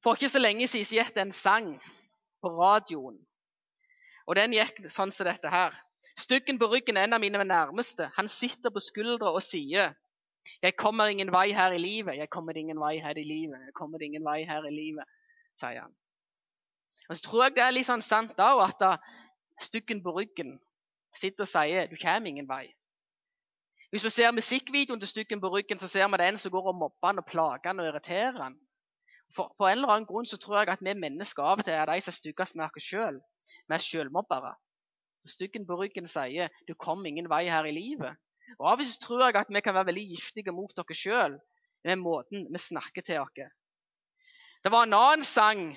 For 0.00 0.16
ikke 0.16 0.32
så 0.32 0.40
lenge 0.40 0.68
siden 0.70 1.02
gikk 1.02 1.12
det 1.16 1.26
en 1.26 1.36
sang 1.36 1.72
på 2.42 2.52
radioen. 2.54 3.18
Og 4.28 4.36
den 4.36 4.54
gikk 4.56 4.82
sånn 4.92 5.12
som 5.14 5.28
dette 5.28 5.50
her. 5.52 5.76
Styggen 6.18 6.58
på 6.60 6.68
ryggen 6.72 6.98
er 6.98 7.08
en 7.08 7.16
av 7.16 7.22
mine 7.22 7.44
nærmeste. 7.44 8.10
Han 8.16 8.28
sitter 8.28 8.72
på 8.74 8.82
skuldra 8.82 9.32
og 9.32 9.42
sier 9.44 9.94
jeg 10.62 10.76
kommer 10.78 11.10
ingen 11.12 11.32
vei 11.34 11.50
her 11.52 11.74
i 11.74 11.80
livet, 11.80 12.16
jeg 12.16 12.30
kommer 12.32 12.56
ingen 12.56 12.78
vei 12.80 12.96
her 13.02 13.18
i 13.18 13.24
livet, 13.26 13.58
jeg 13.66 13.74
kommer 13.76 14.02
ingen 14.02 14.24
vei 14.24 14.38
her 14.48 14.64
i 14.64 14.72
livet, 14.72 15.04
sier 15.58 15.82
han. 15.82 15.94
Og 17.08 17.16
Så 17.16 17.22
tror 17.26 17.44
jeg 17.44 17.56
det 17.56 17.64
er 17.64 17.74
litt 17.74 17.88
sånn 17.88 18.04
sant 18.04 18.32
da, 18.38 18.54
at 18.64 18.78
da 18.80 18.96
styggen 19.60 20.00
på 20.02 20.14
ryggen 20.16 20.56
sitter 21.14 21.44
og 21.44 21.50
sier 21.50 21.90
du 21.90 21.96
kommer 22.00 22.30
ingen 22.30 22.48
vei. 22.48 22.64
Hvis 23.90 24.04
vi 24.04 24.12
ser 24.12 24.34
musikkvideoen 24.36 25.00
til 25.00 25.08
styggen 25.08 25.40
på 25.40 25.50
ryggen, 25.52 25.78
så 25.80 25.88
ser 25.88 26.08
vi 26.08 26.20
det 26.20 26.26
en 26.28 26.40
som 26.40 26.52
går 26.52 26.72
og 26.72 26.76
mobber 26.76 27.08
han 27.08 27.22
og 27.22 27.26
plager 27.26 27.70
han 27.70 27.80
og 27.80 27.88
irriterer 27.88 28.42
han. 28.42 28.58
For 29.36 29.52
På 29.58 29.66
en 29.68 29.78
eller 29.78 29.92
annen 29.92 30.08
grunn 30.08 30.26
så 30.26 30.38
tror 30.40 30.62
jeg 30.62 30.72
at 30.72 30.84
vi 30.84 30.94
mennesker 30.96 31.44
av 31.44 31.60
og 31.60 31.66
til 31.66 31.76
er 31.76 31.90
de 31.90 32.00
som 32.00 32.12
er 32.12 32.16
styggest 32.16 32.56
med 32.56 32.68
oss 32.68 32.86
sjøl. 32.86 33.18
Vi 33.68 33.76
er 33.76 33.84
sjølmobbere. 33.84 34.54
Så 35.22 35.34
styggen 35.34 35.66
på 35.68 35.76
ryggen 35.80 36.08
sier 36.08 36.52
du 36.68 36.74
kom 36.78 37.04
ingen 37.06 37.28
vei 37.30 37.44
her 37.50 37.66
i 37.68 37.74
livet. 37.74 38.16
Og 38.56 38.70
Av 38.72 38.80
og 38.80 38.86
til 38.86 39.00
tror 39.02 39.26
jeg 39.26 39.36
at 39.36 39.52
vi 39.52 39.60
kan 39.64 39.76
være 39.76 39.90
veldig 39.90 40.06
giftige 40.14 40.54
mot 40.56 40.72
dere 40.76 40.96
sjøl 40.96 41.36
med 41.84 42.00
måten 42.00 42.46
vi 42.48 42.62
snakker 42.62 43.04
til 43.04 43.20
dere. 43.20 43.50
Det 44.64 44.72
var 44.74 44.86
en 44.86 44.96
annen 44.96 45.26
sang 45.26 45.68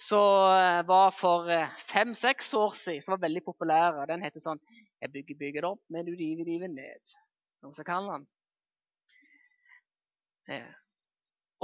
som 0.00 0.50
eh, 0.50 0.80
var 0.88 1.12
for 1.14 1.50
eh, 1.50 1.70
fem-seks 1.86 2.54
år 2.58 2.72
siden, 2.74 3.02
som 3.02 3.14
var 3.14 3.26
veldig 3.26 3.44
populær. 3.46 4.00
Den 4.10 4.24
heter 4.24 4.42
sånn 4.42 4.62
'Jeg 5.00 5.12
bygger 5.12 5.38
bygger 5.38 5.68
opp, 5.68 5.82
men 5.88 6.06
du 6.06 6.12
river 6.12 6.44
river 6.48 6.68
ned'. 6.68 7.14
Noen 7.62 7.74
som 7.74 7.84
kaller 7.84 8.18
den. 8.18 8.26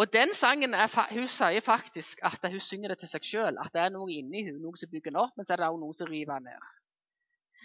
Og 0.00 0.08
den 0.12 0.30
sangen 0.32 0.72
er, 0.74 0.88
hun 1.12 1.26
sier 1.28 1.60
faktisk 1.60 2.22
at 2.24 2.46
hun 2.48 2.62
synger 2.64 2.94
det 2.94 3.02
til 3.02 3.10
seg 3.10 3.26
sjøl. 3.26 3.58
At 3.60 3.74
det 3.74 3.82
er 3.82 3.90
noe 3.92 4.08
inni 4.14 4.46
hun, 4.46 4.62
noe 4.62 4.78
som 4.80 4.88
bygger 4.88 5.12
den 5.12 5.20
opp, 5.20 5.34
men 5.36 5.44
så 5.44 5.52
er 5.52 5.60
det 5.60 5.68
også 5.68 5.82
noe 5.82 5.96
som 5.98 6.08
river 6.08 6.38
den 6.38 6.48
ned. 6.48 6.70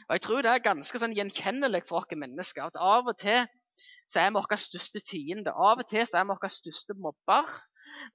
Og 0.10 0.18
Jeg 0.18 0.24
tror 0.26 0.44
det 0.44 0.52
er 0.52 0.66
ganske 0.66 1.00
sånn 1.00 1.16
gjenkjennelig 1.16 1.86
for 1.88 2.02
oss 2.02 2.20
mennesker. 2.26 2.68
at 2.68 2.76
Av 2.76 3.08
og 3.08 3.16
til 3.24 3.48
så 4.12 4.20
er 4.20 4.30
vi 4.30 4.36
vår 4.42 4.60
største 4.66 5.02
fiende. 5.08 5.56
Av 5.56 5.80
og 5.80 5.88
til 5.88 6.04
så 6.04 6.20
er 6.20 6.28
vi 6.28 6.36
vår 6.36 6.54
største 6.60 7.00
mobber. 7.08 7.56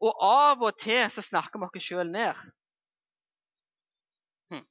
Og 0.04 0.24
av 0.28 0.68
og 0.68 0.76
til 0.84 1.02
så 1.10 1.24
snakker 1.24 1.62
vi 1.62 1.70
oss 1.70 1.88
sjøl 1.88 2.12
ned. 2.12 2.46
Hm. 4.52 4.66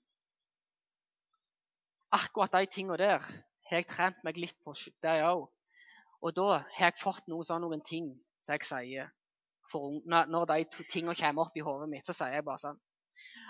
Akkurat 2.21 2.53
de 2.53 2.69
tingene 2.69 3.01
der 3.01 3.25
har 3.25 3.81
jeg 3.81 3.89
trent 3.89 4.21
meg 4.23 4.37
litt 4.37 4.61
på, 4.61 4.77
det 5.01 5.21
òg. 5.25 5.47
Og 6.21 6.35
da 6.37 6.51
har 6.59 6.91
jeg 6.91 7.01
fått 7.01 7.25
noe 7.31 7.41
sånn, 7.47 7.65
noen 7.65 7.81
ting 7.81 8.13
som 8.43 8.53
jeg 8.53 8.69
sier 8.69 9.15
for, 9.71 9.99
Når 10.05 10.45
de 10.51 10.63
to 10.73 10.85
tingene 10.89 11.17
kommer 11.17 11.47
opp 11.47 11.57
i 11.57 11.65
hodet 11.65 11.89
mitt, 11.91 12.07
så 12.07 12.15
sier 12.15 12.39
jeg 12.39 12.47
bare 12.47 12.61
sånn 12.61 12.79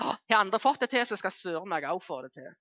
Har 0.02 0.40
andre 0.40 0.60
fått 0.62 0.84
det 0.84 0.92
til, 0.96 1.06
så 1.06 1.18
skal 1.20 1.36
søren 1.36 1.70
meg 1.70 1.88
òg 1.88 2.02
få 2.04 2.22
det 2.26 2.34
til. 2.40 2.52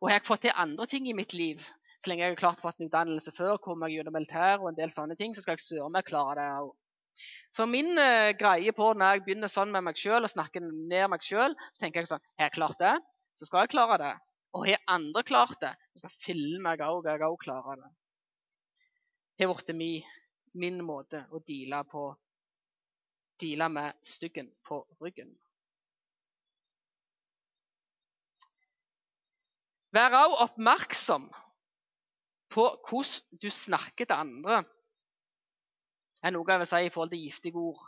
Og 0.00 0.10
har 0.10 0.18
jeg 0.18 0.26
fått 0.26 0.44
til 0.46 0.58
andre 0.58 0.86
ting 0.90 1.08
i 1.08 1.16
mitt 1.16 1.34
liv, 1.36 1.62
så 2.02 2.10
lenge 2.10 2.24
jeg 2.24 2.34
har 2.34 2.40
klart 2.40 2.62
å 2.62 2.66
få 2.66 2.72
en 2.72 2.88
utdannelse 2.88 3.34
før, 3.36 3.58
kommer 3.62 3.90
jeg 3.90 4.00
gjennom 4.00 4.16
militær 4.16 4.62
og 4.62 4.72
en 4.72 4.78
del 4.78 4.90
sånne 4.90 5.14
ting, 5.18 5.34
så 5.34 5.44
skal 5.44 5.58
jeg 5.58 5.66
søren 5.66 5.94
meg 5.94 6.08
klare 6.08 6.38
det 6.40 6.46
òg. 6.62 6.72
Så 7.52 7.66
min 7.68 7.92
uh, 7.98 8.32
greie 8.38 8.72
på 8.74 8.88
når 8.96 9.16
jeg 9.16 9.24
begynner 9.26 9.50
sånn 9.52 9.72
med 9.74 9.84
meg 9.86 9.98
sjøl 10.00 10.24
og 10.24 10.32
snakker 10.32 10.64
ned 10.64 11.10
meg 11.12 11.24
sjøl, 11.26 11.54
så 11.74 11.84
tenker 11.84 12.02
jeg 12.02 12.10
sånn 12.10 12.22
Har 12.40 12.48
jeg 12.48 12.56
klart 12.56 12.80
det, 12.80 12.94
så 13.38 13.48
skal 13.48 13.64
jeg 13.64 13.74
klare 13.74 13.98
det. 14.00 14.12
Og 14.56 14.66
har 14.68 14.82
andre 14.92 15.22
klart 15.24 15.60
det, 15.60 15.72
så 15.92 16.02
skal 16.02 16.16
filme 16.24 16.64
meg 16.66 16.82
òg, 16.84 17.08
jeg 17.08 17.24
òg 17.26 17.38
klarer. 17.40 17.84
Det 19.36 19.46
har 19.46 19.54
blitt 19.54 19.76
min, 19.76 20.10
min 20.60 20.82
måte 20.84 21.24
å 21.32 21.40
deale 21.46 21.84
på 21.88 22.10
deale 23.42 23.68
med 23.72 23.98
styggen 24.06 24.50
på 24.66 24.80
ryggen. 25.02 25.32
Vær 29.92 30.14
også 30.16 30.44
oppmerksom 30.46 31.26
på 32.52 32.64
hvordan 32.88 33.40
du 33.42 33.50
snakker 33.50 34.08
til 34.08 34.16
andre. 34.16 34.62
Det 36.16 36.30
er 36.30 36.34
noe 36.36 36.48
jeg 36.48 36.62
vil 36.62 36.70
si 36.70 36.80
i 36.86 36.92
forhold 36.94 37.10
til 37.12 37.24
giftige 37.26 37.60
ord. 37.60 37.82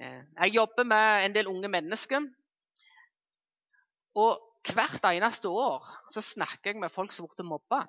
Eh, 0.00 0.22
jeg 0.40 0.54
jobber 0.56 0.88
med 0.88 1.26
en 1.26 1.34
del 1.36 1.50
unge 1.50 1.68
mennesker. 1.68 2.26
Og 4.18 4.40
hvert 4.72 5.06
eneste 5.12 5.48
år 5.48 5.86
så 6.10 6.20
snakker 6.20 6.72
jeg 6.72 6.80
med 6.80 6.92
folk 6.92 7.12
som 7.12 7.26
har 7.26 7.34
blitt 7.34 7.46
mobba. 7.46 7.84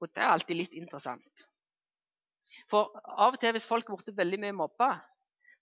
Og 0.00 0.10
det 0.12 0.22
er 0.22 0.32
alltid 0.32 0.60
litt 0.60 0.74
interessant. 0.76 1.46
For 2.70 2.94
av 3.16 3.34
og 3.34 3.40
til 3.42 3.54
hvis 3.56 3.68
folk 3.68 3.88
har 3.88 4.00
blitt 4.00 4.18
veldig 4.18 4.40
mye 4.44 4.56
mobba, 4.56 4.90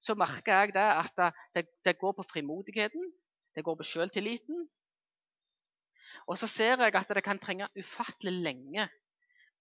så 0.03 0.17
merker 0.19 0.53
jeg 0.53 0.75
det 0.77 0.85
at 0.85 1.23
det, 1.57 1.67
det 1.87 1.99
går 2.01 2.17
på 2.19 2.27
frimodigheten, 2.29 3.07
det 3.57 3.65
går 3.65 3.79
på 3.79 3.87
selvtilliten, 3.89 4.67
og 6.29 6.39
så 6.39 6.49
ser 6.51 6.81
jeg 6.81 6.95
at 6.95 7.17
det 7.17 7.25
kan 7.25 7.41
trenge 7.41 7.69
ufattelig 7.79 8.35
lenge 8.45 8.87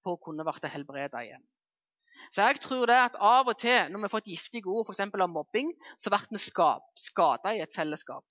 på 0.04 0.14
å 0.14 0.22
kunne 0.22 0.46
bli 0.48 0.72
helbreda 0.72 1.24
igjen. 1.26 1.44
Så 2.30 2.46
jeg 2.46 2.62
tror 2.62 2.88
det 2.88 3.00
at 3.00 3.16
av 3.18 3.50
og 3.50 3.58
til 3.60 3.90
når 3.90 4.00
vi 4.00 4.06
har 4.06 4.14
fått 4.14 4.30
giftige 4.30 4.70
ord 4.70 4.86
f.eks. 4.86 5.02
om 5.08 5.34
mobbing, 5.34 5.72
så 5.98 6.14
blir 6.14 6.28
vi 6.30 6.42
skada 6.44 7.56
i 7.56 7.64
et 7.64 7.74
fellesskap. 7.74 8.26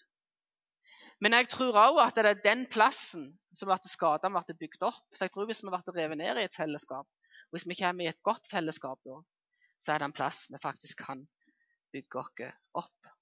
Men 1.23 1.37
jeg 1.39 1.51
tror 1.53 1.79
òg 1.79 1.99
at 2.03 2.19
det 2.19 2.31
er 2.31 2.45
den 2.45 2.65
plassen 2.71 3.29
som 3.55 3.71
blir 3.71 3.91
skada, 3.91 4.31
blir 4.31 4.59
bygd 4.59 4.87
opp. 4.87 5.03
Så 5.15 5.27
jeg 5.27 5.35
tror 5.35 5.47
hvis 5.51 5.63
vi 5.63 5.71
blir 5.71 5.99
revet 5.99 6.19
ned 6.19 6.41
i 6.41 6.47
et 6.47 6.57
fellesskap, 6.57 7.07
hvis 7.53 7.69
vi 7.69 7.77
kommer 7.79 8.05
i 8.05 8.11
et 8.11 8.23
godt 8.25 8.49
fellesskap 8.51 9.01
da, 9.05 9.21
så 9.79 9.93
er 9.93 10.01
det 10.01 10.09
en 10.09 10.17
plass 10.17 10.47
vi 10.51 10.61
faktisk 10.63 11.05
kan 11.05 11.27
bygge 11.93 12.23
oss 12.23 12.47
opp. 12.81 13.13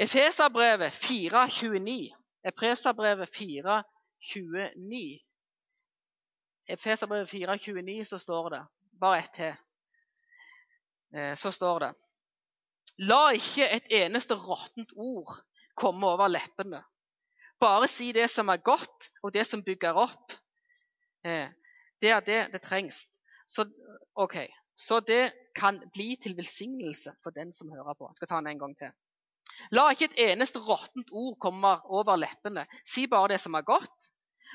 Efeserbrevet 0.00 0.92
4,29. 0.92 2.12
Efeserbrevet 2.44 3.28
4,29. 3.36 5.00
Efeserbrevet 6.68 7.32
4,29 7.32 8.04
så 8.04 8.18
står 8.18 8.50
det 8.54 8.62
Bare 9.00 9.18
ett 9.18 9.32
til. 9.34 9.54
Eh, 11.16 11.34
så 11.36 11.52
står 11.52 11.78
det 11.80 11.92
La 13.08 13.30
ikke 13.32 13.68
et 13.72 13.92
eneste 13.96 14.36
råttent 14.36 14.92
ord 14.96 15.38
komme 15.76 16.06
over 16.06 16.28
leppene. 16.28 16.82
Bare 17.60 17.88
si 17.88 18.12
det 18.12 18.28
som 18.30 18.48
er 18.48 18.60
godt, 18.64 19.10
og 19.22 19.32
det 19.34 19.46
som 19.46 19.64
bygger 19.64 19.96
opp. 19.96 20.32
Eh, 21.24 21.48
det 22.00 22.10
er 22.10 22.24
det 22.24 22.40
det 22.52 22.62
trengs. 22.62 23.06
Så, 23.48 23.66
okay. 24.14 24.48
så 24.76 25.00
det 25.00 25.32
kan 25.56 25.80
bli 25.92 26.16
til 26.16 26.36
velsignelse 26.36 27.12
for 27.22 27.30
den 27.30 27.52
som 27.52 27.70
hører 27.72 27.94
på. 27.94 28.08
Jeg 28.08 28.20
skal 28.20 28.28
ta 28.28 28.40
den 28.40 28.52
en 28.54 28.62
gang 28.62 28.76
til. 28.78 28.92
La 29.74 29.90
ikke 29.90 30.08
et 30.10 30.20
eneste 30.30 30.62
råttent 30.62 31.10
ord 31.12 31.36
komme 31.42 31.72
over 31.90 32.16
leppene. 32.16 32.64
Si 32.86 33.06
bare 33.10 33.34
det 33.34 33.40
som 33.42 33.58
er 33.58 33.66
godt, 33.66 34.10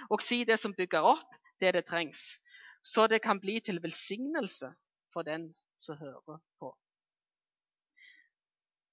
og 0.10 0.24
si 0.24 0.44
det 0.48 0.58
som 0.60 0.74
bygger 0.74 1.06
opp 1.06 1.36
det 1.62 1.74
det 1.76 1.86
trengs. 1.86 2.40
Så 2.84 3.08
det 3.08 3.22
kan 3.22 3.40
bli 3.40 3.60
til 3.60 3.82
velsignelse 3.84 4.72
for 5.14 5.28
den 5.28 5.50
som 5.78 5.98
hører 5.98 6.40
på. 6.60 6.72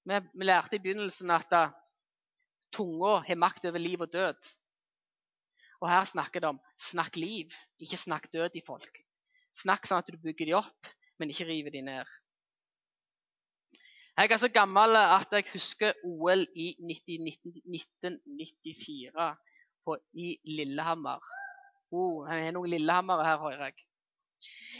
Vi, 0.04 0.18
lærte 0.44 0.76
i 0.76 0.82
begynnelsen 0.82 1.30
at 1.30 1.52
uh, 1.54 1.74
tunga 2.74 3.20
har 3.26 3.38
makt 3.38 3.68
over 3.70 3.78
liv 3.78 4.00
og 4.00 4.12
død. 4.12 4.48
Og 5.83 5.90
her 5.90 6.05
snakker 6.07 6.38
det 6.40 6.49
om 6.53 6.61
snakk 6.79 7.16
liv, 7.18 7.51
ikke 7.83 7.97
snakk 7.99 8.29
død 8.33 8.51
i 8.55 8.62
folk. 8.66 9.01
Snakk 9.53 9.87
sånn 9.88 9.99
at 9.99 10.09
du 10.09 10.16
bygger 10.23 10.47
dem 10.49 10.57
opp, 10.61 10.87
men 11.18 11.31
ikke 11.33 11.47
river 11.49 11.71
dem 11.75 11.85
ned. 11.90 12.07
Jeg 14.12 14.31
er 14.31 14.38
så 14.38 14.49
gammel 14.53 14.97
at 15.01 15.33
jeg 15.35 15.45
husker 15.51 15.92
OL 16.05 16.47
i 16.55 16.77
1994. 16.79 19.37
på, 19.85 19.97
i 20.14 20.38
Lillehammer. 20.47 21.18
Oh, 21.90 22.29
jeg 22.31 22.45
har 22.45 22.53
noen 22.55 22.71
Lillehammere 22.71 23.27
her, 23.27 23.38
hører 23.42 23.64
jeg. 23.73 23.83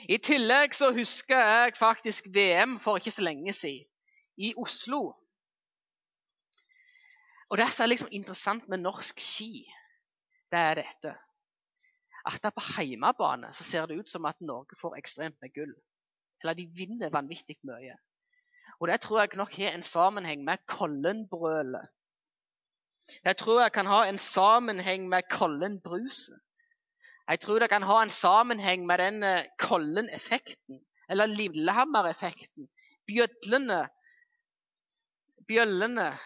I 0.09 0.19
tillegg 0.23 0.75
så 0.75 0.93
husker 0.95 1.41
jeg 1.43 1.77
faktisk 1.79 2.27
VM 2.35 2.79
for 2.83 2.97
ikke 2.97 3.11
så 3.11 3.23
lenge 3.27 3.53
siden, 3.53 3.87
i 4.39 4.55
Oslo. 4.57 5.15
Og 7.51 7.59
Det 7.59 7.73
som 7.73 7.85
er 7.85 7.89
liksom 7.93 8.09
interessant 8.13 8.69
med 8.69 8.79
norsk 8.81 9.21
ski, 9.21 9.67
det 10.53 10.61
er 10.61 10.81
dette. 10.83 11.15
At 12.29 12.45
på 12.55 12.85
hjemmebane 12.85 13.51
så 13.57 13.65
ser 13.67 13.87
det 13.87 13.99
ut 13.99 14.11
som 14.11 14.29
at 14.29 14.41
Norge 14.41 14.79
får 14.81 14.99
ekstremt 15.01 15.41
med 15.43 15.55
gull. 15.55 15.75
Eller 16.43 16.59
de 16.59 16.67
vinner 16.77 17.11
vanvittig 17.15 17.59
mye. 17.67 17.97
Og 18.81 18.89
det 18.89 19.01
tror 19.01 19.21
jeg 19.21 19.39
nok 19.39 19.57
har 19.57 19.75
en 19.75 19.83
sammenheng 19.83 20.45
med 20.45 20.63
Kollenbrølet. 20.67 21.89
Jeg 23.25 23.37
tror 23.37 23.61
jeg 23.61 23.73
kan 23.73 23.87
ha 23.87 24.05
en 24.07 24.19
sammenheng 24.19 25.09
med 25.09 25.23
Kollenbruset. 25.31 26.39
Jeg 27.29 27.41
tror 27.41 27.59
det 27.59 27.71
kan 27.71 27.83
ha 27.83 28.03
en 28.03 28.11
sammenheng 28.11 28.87
med 28.87 28.99
den 28.99 29.23
eh, 29.23 29.47
Kollen-effekten, 29.59 30.81
eller 31.09 31.27
Lillehammer-effekten. 31.27 32.69
Bjødlene, 33.07 33.89
bjøllene, 35.49 36.19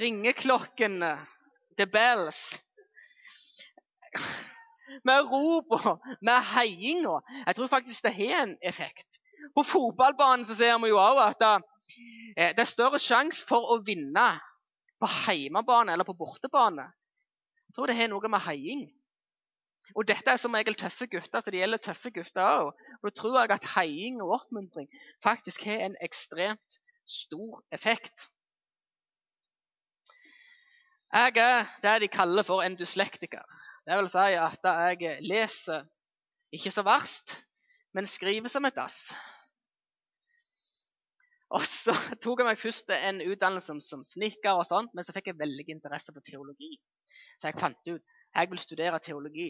ringeklokkene, 0.00 1.18
the 1.78 1.86
bells. 1.86 2.60
Med 5.06 5.30
ropa, 5.30 5.96
med 6.20 6.42
heiinga. 6.54 7.20
Jeg 7.46 7.56
tror 7.56 7.70
faktisk 7.70 8.04
det 8.04 8.14
har 8.14 8.42
en 8.42 8.56
effekt. 8.62 9.20
På 9.54 9.62
fotballbanen 9.62 10.44
så 10.44 10.56
ser 10.58 10.78
vi 10.82 10.90
jo 10.90 10.98
òg 11.00 11.20
at 11.24 11.44
eh, 11.46 12.50
det 12.56 12.64
er 12.64 12.68
større 12.68 12.98
sjanse 12.98 13.46
for 13.48 13.70
å 13.70 13.78
vinne 13.86 14.26
på 15.00 15.08
heimebane 15.24 15.94
eller 15.94 16.04
på 16.08 16.16
bortebane. 16.18 16.88
Jeg 17.70 17.76
tror 17.78 17.86
det 17.86 17.96
har 17.96 18.10
noe 18.10 18.32
med 18.32 18.42
heiing 18.44 18.88
og 19.94 20.06
dette 20.06 20.30
er 20.30 20.38
som 20.38 20.54
regel 20.54 20.76
tøffe 20.78 21.06
gutter, 21.10 21.40
så 21.42 21.50
det 21.50 21.62
gjelder 21.62 21.82
tøffe 21.82 22.12
gutter 22.14 22.44
òg. 22.46 22.82
Og 23.00 23.08
da 23.08 23.14
tror 23.16 23.38
jeg 23.40 23.54
at 23.56 23.70
heiing 23.74 24.20
og 24.22 24.34
oppmuntring 24.38 24.90
faktisk 25.24 25.64
har 25.66 25.86
en 25.86 25.96
ekstremt 26.04 26.78
stor 27.06 27.62
effekt. 27.74 28.28
Jeg 31.10 31.34
er 31.42 31.66
det 31.82 31.96
de 32.04 32.08
kaller 32.08 32.46
for 32.46 32.62
en 32.62 32.76
dyslektiker. 32.78 33.42
Det 33.90 33.96
vil 33.98 34.06
si 34.06 34.34
at 34.38 34.66
jeg 34.70 35.16
leser 35.26 35.86
ikke 36.54 36.70
så 36.70 36.84
verst, 36.86 37.32
men 37.90 38.06
skriver 38.06 38.46
som 38.46 38.68
et 38.68 38.76
dass. 38.76 38.98
Og 41.50 41.64
så 41.66 41.90
tok 42.22 42.38
jeg 42.38 42.46
meg 42.46 42.60
først 42.60 42.92
en 42.94 43.18
utdannelse 43.24 43.66
som, 43.66 43.80
som 43.82 44.04
snekker, 44.06 44.52
og 44.54 44.62
sånt, 44.68 44.94
men 44.94 45.02
så 45.02 45.14
fikk 45.16 45.32
jeg 45.32 45.40
veldig 45.40 45.66
interesse 45.74 46.14
for 46.14 46.22
teologi. 46.22 46.76
Så 47.34 47.50
jeg 47.50 47.58
fant 47.58 47.90
ut 47.90 48.14
jeg 48.30 48.50
vil 48.52 48.62
studere 48.62 49.00
teologi. 49.02 49.48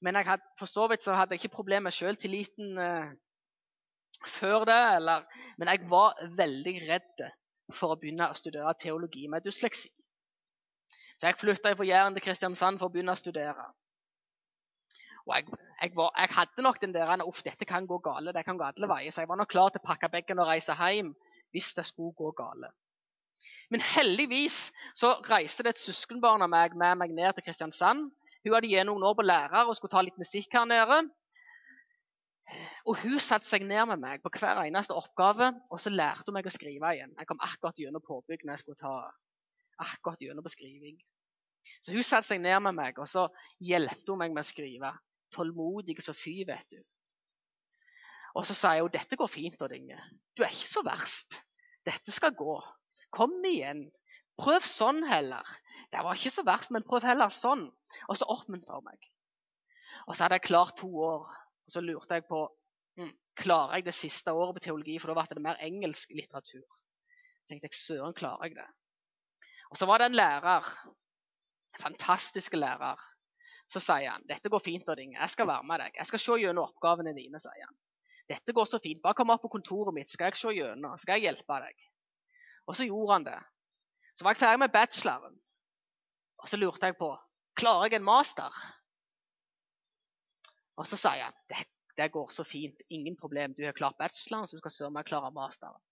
Men 0.00 0.16
jeg 0.16 0.30
hadde, 0.30 0.48
for 0.56 0.70
så 0.70 0.86
vidt 0.88 1.04
så 1.04 1.12
hadde 1.12 1.36
jeg 1.36 1.44
ikke 1.44 1.58
problemer 1.58 1.90
med 1.90 1.98
sjøltilliten 1.98 2.80
uh, 2.80 3.12
før 4.38 4.64
det. 4.70 4.80
Eller, 5.02 5.28
men 5.60 5.68
jeg 5.68 5.84
var 5.92 6.16
veldig 6.40 6.74
redd 6.86 7.26
for 7.76 7.92
å 7.92 8.00
begynne 8.00 8.30
å 8.32 8.40
studere 8.40 8.72
teologi 8.80 9.26
med 9.28 9.44
dysleksi. 9.44 9.92
Så 11.16 11.28
jeg 11.28 11.38
flytta 11.40 11.74
fra 11.78 11.86
Jæren 11.86 12.16
til 12.16 12.24
Kristiansand 12.24 12.80
for 12.80 12.90
å 12.90 12.94
begynne 12.94 13.14
å 13.14 13.18
studere. 13.18 13.66
Og 15.24 15.36
jeg, 15.36 15.46
jeg, 15.80 15.92
var, 15.96 16.10
jeg 16.20 16.34
hadde 16.36 16.64
nok 16.66 16.80
den 16.82 16.94
der 16.94 17.22
Uff, 17.24 17.42
dette 17.46 17.64
kan 17.68 17.86
gå 17.88 17.98
gale. 18.04 18.32
det 18.32 18.44
kan 18.44 18.58
gå 18.58 18.64
alle 18.66 18.88
veier. 18.90 19.10
Så 19.10 19.22
jeg 19.22 19.30
var 19.30 19.40
nok 19.40 19.52
klar 19.52 19.70
til 19.72 19.80
å 19.80 19.86
pakke 19.86 20.10
bagen 20.12 20.42
og 20.42 20.50
reise 20.50 20.74
hjem 20.76 21.14
hvis 21.54 21.72
det 21.78 21.86
skulle 21.86 22.12
gå 22.18 22.32
gale. 22.36 22.72
Men 23.70 23.80
heldigvis 23.80 24.68
så 24.94 25.14
reiste 25.30 25.64
det 25.64 25.74
et 25.74 25.82
søskenbarn 25.82 26.44
av 26.44 26.50
meg 26.52 26.76
med 26.76 26.98
meg 27.00 27.14
ned 27.14 27.34
til 27.34 27.46
Kristiansand 27.46 28.10
hun 28.44 28.52
hadde 28.52 28.68
gjennom 28.68 28.98
noen 28.98 29.08
år 29.08 29.14
på 29.16 29.24
lærer 29.24 29.68
og 29.68 29.76
skulle 29.76 29.94
ta 29.94 30.02
litt 30.04 30.18
musikk 30.20 30.52
her 30.52 30.66
nede. 30.68 30.98
Og 32.84 32.98
Hun 33.00 33.16
satte 33.16 33.48
seg 33.48 33.64
ned 33.64 33.86
med 33.88 34.02
meg 34.02 34.20
på 34.20 34.32
hver 34.36 34.60
eneste 34.66 34.92
oppgave, 34.92 35.48
og 35.72 35.80
så 35.80 35.92
lærte 35.92 36.28
hun 36.28 36.36
meg 36.36 36.48
å 36.48 36.52
skrive 36.52 36.90
igjen. 36.92 37.14
Jeg 37.16 37.30
kom 37.30 37.40
akkurat 37.40 37.80
gjennom 37.80 38.04
påbygg 38.04 38.44
når 38.44 38.52
jeg 38.52 38.62
skulle 38.66 38.82
ta 38.82 38.96
akkurat 39.82 40.22
gjennom 40.22 40.46
beskriving. 40.46 40.98
Så 41.80 41.94
Hun 41.94 42.04
satte 42.04 42.28
seg 42.28 42.42
ned 42.44 42.58
med 42.66 42.76
meg 42.76 42.98
og 43.00 43.08
så 43.08 43.26
hjelpte 43.62 44.12
hun 44.12 44.20
meg 44.20 44.34
med 44.34 44.44
å 44.44 44.48
skrive. 44.48 44.92
Tålmodig 45.34 45.96
som 46.04 46.16
fy, 46.16 46.42
vet 46.46 46.66
du. 46.70 46.80
Og 48.38 48.46
så 48.46 48.54
sa 48.58 48.74
jeg 48.74 48.84
jo 48.84 48.92
dette 48.92 49.18
går 49.18 49.30
fint, 49.30 49.60
Odd 49.62 49.74
Inge. 49.76 49.98
Du 50.34 50.42
er 50.42 50.52
ikke 50.52 50.70
så 50.70 50.82
verst. 50.86 51.40
Dette 51.86 52.14
skal 52.14 52.34
gå. 52.36 52.56
Kom 53.14 53.34
igjen. 53.46 53.86
Prøv 54.40 54.66
sånn 54.66 55.04
heller. 55.06 55.46
Det 55.94 56.02
var 56.02 56.18
ikke 56.18 56.32
så 56.34 56.42
verst, 56.46 56.72
men 56.74 56.86
prøv 56.86 57.06
heller 57.06 57.30
sånn. 57.30 57.68
Og 58.10 58.18
så 58.18 58.26
oppmuntra 58.30 58.80
hun 58.80 58.88
meg. 58.88 59.10
Og 60.08 60.16
så 60.16 60.24
hadde 60.24 60.40
jeg 60.40 60.48
klart 60.48 60.76
to 60.80 60.90
år. 60.90 61.28
Og 61.64 61.74
så 61.76 61.82
lurte 61.84 62.18
jeg 62.18 62.26
på 62.26 62.42
hm, 62.98 63.12
klarer 63.38 63.78
jeg 63.78 63.86
det 63.88 63.96
siste 63.96 64.34
året 64.34 64.58
på 64.58 64.64
teologi, 64.66 64.98
for 64.98 65.12
da 65.12 65.20
ble 65.20 65.38
det 65.38 65.44
mer 65.44 65.62
engelsk 65.62 66.10
litteratur. 66.18 66.66
Så 67.44 67.52
tenkte 67.52 67.70
jeg 67.70 67.78
søren, 67.78 68.16
klarer 68.18 68.48
jeg 68.48 68.58
det? 68.58 68.66
Og 69.74 69.78
så 69.78 69.86
var 69.90 69.98
det 69.98 70.06
en 70.06 70.14
lærer, 70.14 70.66
en 71.74 71.82
fantastisk 71.82 72.54
lærer, 72.54 73.00
så 73.66 73.80
sier 73.82 74.12
han 74.12 74.26
dette 74.28 74.52
går 74.52 74.62
fint, 74.62 74.86
Odd 74.86 75.00
Inge. 75.02 75.16
Jeg 75.18 75.32
skal 75.32 75.48
være 75.50 75.66
med 75.66 75.82
deg. 75.82 75.96
Jeg 75.98 76.06
skal 76.06 76.20
se 76.22 76.36
gjennom 76.38 76.68
oppgavene 76.68 77.14
dine, 77.16 77.40
sier 77.42 77.64
han. 77.66 77.74
Dette 78.30 78.54
går 78.54 78.68
så 78.70 78.78
fint. 78.78 79.02
Bare 79.02 79.18
kom 79.18 79.32
opp 79.34 79.42
på 79.42 79.50
kontoret 79.56 79.96
mitt, 79.96 80.06
skal 80.08 80.30
jeg 80.30 80.38
se 80.38 80.52
gjennom. 80.54 80.94
Skal 81.00 81.18
jeg 81.18 81.26
hjelpe 81.26 81.58
deg? 81.64 81.88
Og 82.70 82.78
så 82.78 82.86
gjorde 82.86 83.16
han 83.16 83.26
det. 83.26 83.40
Så 84.14 84.24
var 84.24 84.36
jeg 84.36 84.44
ferdig 84.44 84.62
med 84.62 84.72
bacheloren. 84.76 85.34
Og 86.38 86.52
så 86.52 86.60
lurte 86.60 86.92
jeg 86.92 86.98
på 87.00 87.10
klarer 87.58 87.90
jeg 87.90 87.98
en 87.98 88.06
master. 88.06 88.62
Og 90.78 90.86
så 90.86 90.98
sier 90.98 91.26
han 91.26 91.36
det, 91.50 91.66
det 91.98 92.12
går 92.14 92.30
så 92.34 92.46
fint, 92.46 92.86
ingen 92.94 93.18
problem. 93.18 93.58
Du 93.58 93.64
har 93.66 93.74
klart 93.74 93.98
bacheloren, 93.98 94.46
så 94.46 94.54
du 94.54 94.62
skal 94.62 94.76
søren 94.76 94.94
meg 94.94 95.10
klare 95.10 95.34
masteren. 95.34 95.82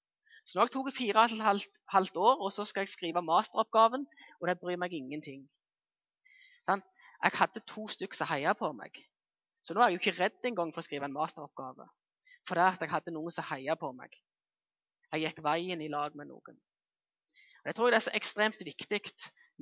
Så 0.45 0.59
nå 0.59 0.65
har 0.65 0.89
jeg 0.91 0.97
fire 0.97 1.23
og 1.23 1.33
et 1.33 1.45
halvt, 1.45 1.81
halvt 1.93 2.17
år, 2.17 2.41
og 2.45 2.53
så 2.53 2.65
skal 2.65 2.83
jeg 2.83 2.89
skrive 2.89 3.23
masteroppgaven. 3.23 4.07
Og 4.41 4.49
det 4.49 4.59
bryr 4.61 4.81
meg 4.81 4.95
ingenting. 4.97 5.45
Sånn? 6.67 6.83
Jeg 7.23 7.39
hadde 7.39 7.63
to 7.71 7.87
stykker 7.95 8.19
som 8.19 8.31
heia 8.33 8.55
på 8.59 8.73
meg. 8.75 8.99
Så 9.63 9.75
nå 9.75 9.83
er 9.83 9.93
jeg 9.93 9.99
jo 9.99 10.03
ikke 10.03 10.19
redd 10.19 10.49
engang 10.51 10.73
for 10.75 10.83
å 10.83 10.87
skrive 10.87 11.07
en 11.07 11.15
masteroppgave. 11.15 11.87
For 12.49 12.59
det 12.59 12.67
at 12.67 12.83
jeg 12.83 12.91
hadde 12.91 13.15
noen 13.15 13.35
som 13.35 13.47
heia 13.53 13.77
på 13.79 13.93
meg. 13.95 14.17
Jeg 15.13 15.29
gikk 15.29 15.43
veien 15.45 15.85
i 15.85 15.91
lag 15.93 16.17
med 16.19 16.33
noen. 16.33 16.59
Og 17.63 17.71
Jeg 17.71 17.79
tror 17.79 17.93
det 17.93 18.01
er 18.01 18.07
så 18.09 18.17
ekstremt 18.19 18.65
viktig 18.67 19.01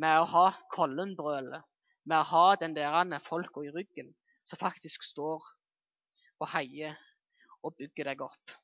med 0.01 0.23
å 0.23 0.29
ha 0.33 0.47
Kollenbrølet, 0.73 1.67
med 2.09 2.17
å 2.17 2.29
ha 2.31 2.57
den 2.57 2.73
der 2.75 3.19
folka 3.21 3.61
i 3.67 3.73
ryggen 3.75 4.15
som 4.49 4.59
faktisk 4.59 5.05
står 5.05 5.45
og 6.41 6.49
heier 6.55 6.97
og 7.63 7.77
bygger 7.77 8.09
deg 8.09 8.23
opp. 8.25 8.57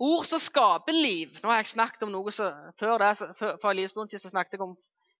Ord 0.00 0.24
som 0.24 0.40
skaper 0.40 0.96
liv. 0.96 1.34
Nå 1.42 1.50
har 1.50 1.60
jeg 1.60 1.74
snakket 1.74 2.06
om 2.06 2.12
noe 2.14 2.32
så, 2.32 2.48
Før 2.80 3.02
det, 3.02 3.10
for, 3.36 3.58
for 3.60 3.70
en 3.70 3.76
liten 3.76 3.92
stund 3.92 4.12
siden 4.12 4.32
snakket 4.32 4.56
jeg 4.56 4.64
om 4.64 4.78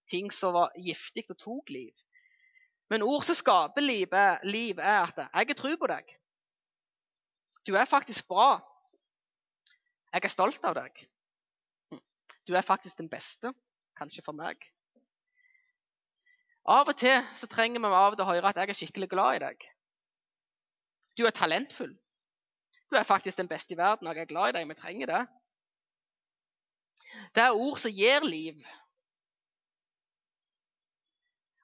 ting 0.08 0.30
som 0.32 0.56
var 0.56 0.72
giftig 0.80 1.26
og 1.28 1.38
tok 1.38 1.72
liv. 1.74 1.92
Men 2.90 3.04
ord 3.06 3.22
som 3.22 3.36
skaper 3.38 3.84
liv, 3.84 4.08
er, 4.10 4.40
liv, 4.48 4.80
er 4.80 5.04
at 5.04 5.20
jeg 5.20 5.52
har 5.52 5.58
tro 5.58 5.74
på 5.78 5.90
deg. 5.92 6.16
Du 7.68 7.76
er 7.76 7.86
faktisk 7.86 8.26
bra. 8.26 8.56
Jeg 10.10 10.24
er 10.26 10.32
stolt 10.32 10.64
av 10.66 10.74
deg. 10.80 11.04
Du 12.48 12.56
er 12.56 12.66
faktisk 12.66 12.98
den 12.98 13.10
beste, 13.12 13.52
kanskje 14.00 14.24
for 14.26 14.34
meg. 14.34 14.64
Av 16.66 16.88
og 16.88 16.96
til 16.98 17.20
så 17.36 17.46
trenger 17.50 17.82
vi 17.82 17.92
av 17.92 18.14
og 18.14 18.18
til 18.18 18.24
å 18.24 18.32
høre 18.32 18.50
at 18.50 18.58
jeg 18.58 18.72
er 18.72 18.78
skikkelig 18.80 19.10
glad 19.12 19.38
i 19.38 19.42
deg. 19.44 19.68
Du 21.18 21.26
er 21.28 21.36
talentfull. 21.36 21.94
Du 22.90 22.96
er 22.96 23.06
faktisk 23.06 23.38
den 23.38 23.48
beste 23.48 23.74
i 23.74 23.78
verden, 23.78 24.06
og 24.06 24.16
jeg 24.16 24.22
er 24.22 24.32
glad 24.32 24.48
i 24.48 24.58
deg. 24.58 24.68
Vi 24.68 24.74
trenger 24.74 25.06
det. 25.06 25.20
Det 27.34 27.42
er 27.42 27.58
ord 27.66 27.78
som 27.78 27.94
gir 27.94 28.24
liv. 28.26 28.64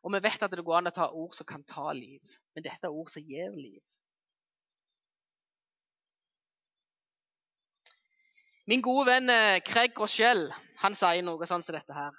Og 0.07 0.13
vi 0.15 0.23
vet 0.23 0.43
at 0.43 0.55
det 0.55 0.65
går 0.65 0.79
an 0.79 0.91
å 0.91 0.95
ta 0.95 1.09
ord 1.11 1.35
som 1.35 1.47
kan 1.49 1.65
ta 1.67 1.91
liv, 1.99 2.23
men 2.55 2.63
dette 2.63 2.87
er 2.87 2.95
ord 2.95 3.11
som 3.11 3.27
gir 3.27 3.51
liv. 3.59 3.83
Min 8.71 8.83
gode 8.83 9.07
venn 9.07 9.31
eh, 9.31 9.61
Craig 9.67 9.99
Rochelle 9.99 10.55
han 10.83 10.95
sier 10.95 11.23
noe 11.27 11.47
sånn 11.47 11.63
som 11.63 11.75
dette 11.75 11.95
her. 11.95 12.15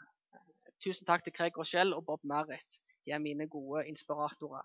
Tusen 0.83 1.07
takk 1.07 1.23
til 1.23 1.35
Craig 1.35 1.55
Rochelle 1.59 1.95
og 1.95 2.05
Bob 2.07 2.23
Merritt. 2.27 2.79
De 3.05 3.15
er 3.15 3.23
mine 3.23 3.47
gode 3.51 3.85
inspiratorer. 3.87 4.63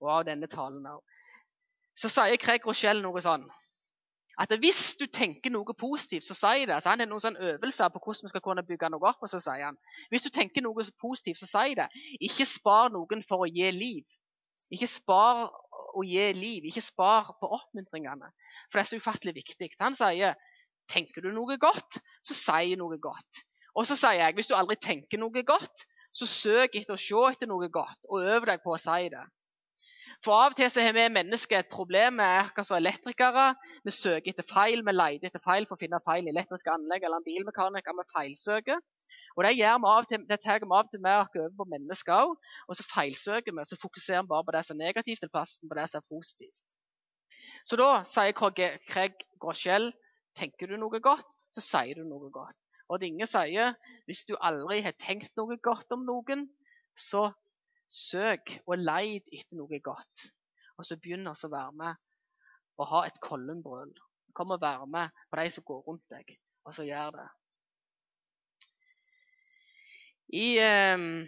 Og 0.00 0.08
av 0.08 0.24
denne 0.28 0.48
talen 0.48 0.86
òg. 0.88 1.00
Så 1.96 2.08
sier 2.12 2.40
Craig 2.40 2.64
Rochelle 2.64 3.04
noe 3.04 3.20
sånn 3.24 3.44
at 4.40 4.52
hvis 4.62 4.94
du 4.96 5.04
tenker 5.06 5.52
noe 5.52 5.74
positivt, 5.76 6.24
så 6.24 6.34
sier 6.36 6.70
det. 6.70 6.78
Så 6.80 6.88
han 6.88 7.02
har 7.02 7.08
noen 7.10 7.22
sånn 7.22 7.36
øvelser 7.36 7.90
på 7.92 8.00
hvordan 8.00 8.24
vi 8.24 8.32
skal 8.32 8.42
kunne 8.44 8.64
bygge 8.64 8.88
noe 8.92 9.10
opp. 9.10 9.20
og 9.20 9.28
så 9.28 9.40
sier 9.42 9.66
han, 9.66 9.76
Hvis 10.08 10.24
du 10.24 10.30
tenker 10.32 10.64
noe 10.64 10.86
positivt, 11.00 11.40
så 11.42 11.48
sier 11.50 11.76
det. 11.82 11.88
Ikke 12.20 12.46
spar 12.48 12.88
noen 12.94 13.24
for 13.28 13.44
å 13.44 13.50
gi 13.50 13.68
liv. 13.74 14.06
Ikke 14.72 14.88
spar 14.88 15.50
å 15.94 16.04
gi 16.06 16.32
liv. 16.32 16.70
Ikke 16.70 16.84
spar 16.84 17.34
på 17.40 17.52
oppmuntringene. 17.58 18.32
For 18.70 18.78
det 18.78 18.86
er 18.86 18.90
så 18.90 19.00
ufattelig 19.02 19.36
viktig. 19.42 19.70
Så 19.76 19.88
han 19.88 19.98
sier 19.98 20.38
Tenker 20.90 21.22
du 21.22 21.28
noe 21.30 21.54
godt, 21.62 22.00
så 22.18 22.34
si 22.34 22.74
noe 22.74 22.96
godt. 22.98 23.44
Og 23.78 23.86
så 23.86 23.94
sier 23.94 24.24
jeg 24.24 24.34
hvis 24.34 24.48
du 24.50 24.56
aldri 24.58 24.74
tenker 24.74 25.20
noe 25.22 25.44
godt, 25.46 25.84
så 26.10 26.26
søk 26.26 26.74
etter 26.74 26.96
å 26.96 26.98
se 26.98 27.20
etter 27.28 27.46
noe 27.46 27.68
godt, 27.70 28.08
og 28.10 28.24
øv 28.26 28.48
deg 28.48 28.64
på 28.64 28.74
å 28.74 28.80
si 28.80 29.04
det. 29.12 29.22
For 30.20 30.36
av 30.36 30.52
og 30.52 30.56
til 30.58 30.68
så 30.68 30.82
har 30.84 30.92
vi 30.92 31.06
mennesker 31.12 31.62
et 31.62 31.70
problem 31.72 32.18
med 32.18 32.28
akkurat 32.42 32.66
som 32.68 32.76
elektrikere. 32.76 33.46
Vi 33.86 33.92
søker 33.96 34.34
etter 34.34 34.44
feil, 34.44 34.82
vi 34.84 34.92
leter 34.92 35.30
etter 35.30 35.40
feil 35.40 35.64
for 35.68 35.78
å 35.78 35.80
finne 35.80 36.00
feil 36.04 36.26
i 36.26 36.32
elektriske 36.34 36.72
anlegg 36.72 37.06
eller 37.06 37.22
en 37.22 37.24
bilmekaniker. 37.24 37.96
Vi 37.96 38.06
feilsøker. 38.12 38.82
Og 39.38 39.44
Det 39.46 39.54
gjør 39.56 39.78
vi 39.80 39.88
av 39.88 40.02
og 40.02 40.10
til, 40.10 40.26
det 40.28 40.40
tar 40.44 40.60
vi 40.60 40.68
av 40.68 40.84
og 40.84 40.92
til 40.92 41.00
med 41.06 41.22
oss 41.22 41.32
over 41.40 41.56
på 41.56 41.68
mennesker 41.72 42.26
òg. 42.26 42.36
Og 42.68 42.76
så 42.76 42.86
feilsøker 42.90 43.54
vi, 43.54 43.64
og 43.64 43.72
så 43.72 43.80
fokuserer 43.80 44.26
vi 44.26 44.32
bare 44.34 44.44
på 44.44 44.56
det 44.58 44.64
som 44.68 44.76
er 44.76 44.90
negativt, 44.90 45.24
til 45.24 45.32
plassen 45.32 45.72
på 45.72 45.80
det 45.80 45.88
som 45.88 46.02
er 46.02 46.08
positivt. 46.12 46.76
Så 47.64 47.80
da 47.80 47.90
sier 48.08 48.36
Craig 48.36 49.24
Groschel 49.40 49.92
tenker 50.36 50.68
du 50.68 50.76
noe 50.76 51.00
godt, 51.00 51.32
så 51.56 51.64
sier 51.64 51.96
du 51.96 52.04
noe 52.04 52.28
godt. 52.34 52.56
Og 52.92 53.00
Dinge 53.00 53.24
sier 53.30 53.72
hvis 54.04 54.26
du 54.28 54.36
aldri 54.36 54.82
har 54.84 54.96
tenkt 55.00 55.32
noe 55.40 55.56
godt 55.64 55.96
om 55.96 56.04
noen, 56.04 56.48
så 56.98 57.30
Søk 57.90 58.54
og 58.66 58.78
leit 58.78 59.26
etter 59.34 59.58
noe 59.58 59.80
godt. 59.82 60.28
Og 60.78 60.86
så 60.86 60.96
begynner 60.96 61.34
vi 61.34 61.48
å 61.48 61.52
være 61.52 61.76
med 61.82 62.06
og 62.80 62.88
ha 62.88 63.02
et 63.06 63.18
Kollenbrøl. 63.20 63.90
Kom 64.36 64.54
og 64.54 64.62
være 64.62 64.86
med 64.88 65.10
på 65.28 65.40
de 65.40 65.50
som 65.52 65.66
går 65.66 65.82
rundt 65.88 66.14
deg, 66.14 66.36
og 66.64 66.74
så 66.74 66.86
gjør 66.86 67.10
det. 67.18 67.26
I, 70.30 70.46
um, 70.94 71.26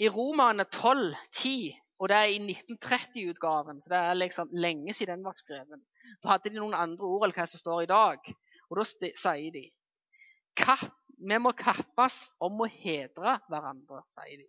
i 0.00 0.08
Romane 0.08 0.64
12, 0.64 1.12
10, 1.36 1.76
og 2.00 2.08
det 2.08 2.16
er 2.16 2.32
i 2.32 2.40
1930-utgaven, 2.40 3.80
så 3.80 3.92
det 3.92 4.00
er 4.00 4.18
liksom 4.18 4.56
lenge 4.56 4.96
siden 4.96 5.18
den 5.18 5.28
var 5.28 5.36
skrevet, 5.36 5.84
da 6.24 6.32
hadde 6.32 6.50
de 6.50 6.58
noen 6.58 6.76
andre 6.76 7.08
ord 7.08 7.28
enn 7.28 7.36
hva 7.36 7.46
som 7.48 7.60
står 7.60 7.84
i 7.84 7.90
dag. 7.92 8.32
Og 8.70 8.80
da 8.80 8.86
sier 8.88 9.52
de 9.54 9.66
Vi 11.16 11.38
må 11.38 11.52
kappes 11.56 12.26
om 12.42 12.64
å 12.64 12.68
hedre 12.68 13.38
hverandre, 13.48 14.02
sier 14.16 14.40
de. 14.40 14.48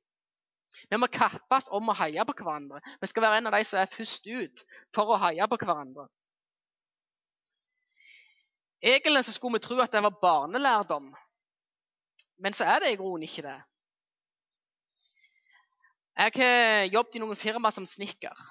Vi 0.89 0.99
må 0.99 1.09
kappes 1.11 1.69
om 1.73 1.89
å 1.89 1.95
heie 1.97 2.25
på 2.27 2.35
hverandre. 2.37 2.81
Vi 3.01 3.09
skal 3.09 3.25
være 3.25 3.41
en 3.41 3.49
av 3.49 3.57
de 3.57 3.63
som 3.67 3.81
er 3.81 3.91
først 3.91 4.27
ut 4.27 4.63
for 4.95 5.13
å 5.13 5.19
heie 5.25 5.47
på 5.49 5.59
hverandre. 5.61 6.07
Egentlig 8.81 9.23
så 9.25 9.33
skulle 9.33 9.57
vi 9.57 9.65
tro 9.65 9.79
at 9.81 9.93
det 9.93 10.03
var 10.05 10.19
barnelærdom, 10.21 11.09
men 12.37 12.53
så 12.53 12.67
er 12.69 12.83
det 12.83 12.91
i 12.93 12.99
grunnen 12.99 13.25
ikke 13.25 13.45
det. 13.47 13.57
Jeg 16.17 16.33
har 16.37 16.85
jobbet 16.89 17.17
i 17.17 17.21
noen 17.21 17.37
firma 17.37 17.71
som 17.73 17.85
snekker. 17.85 18.45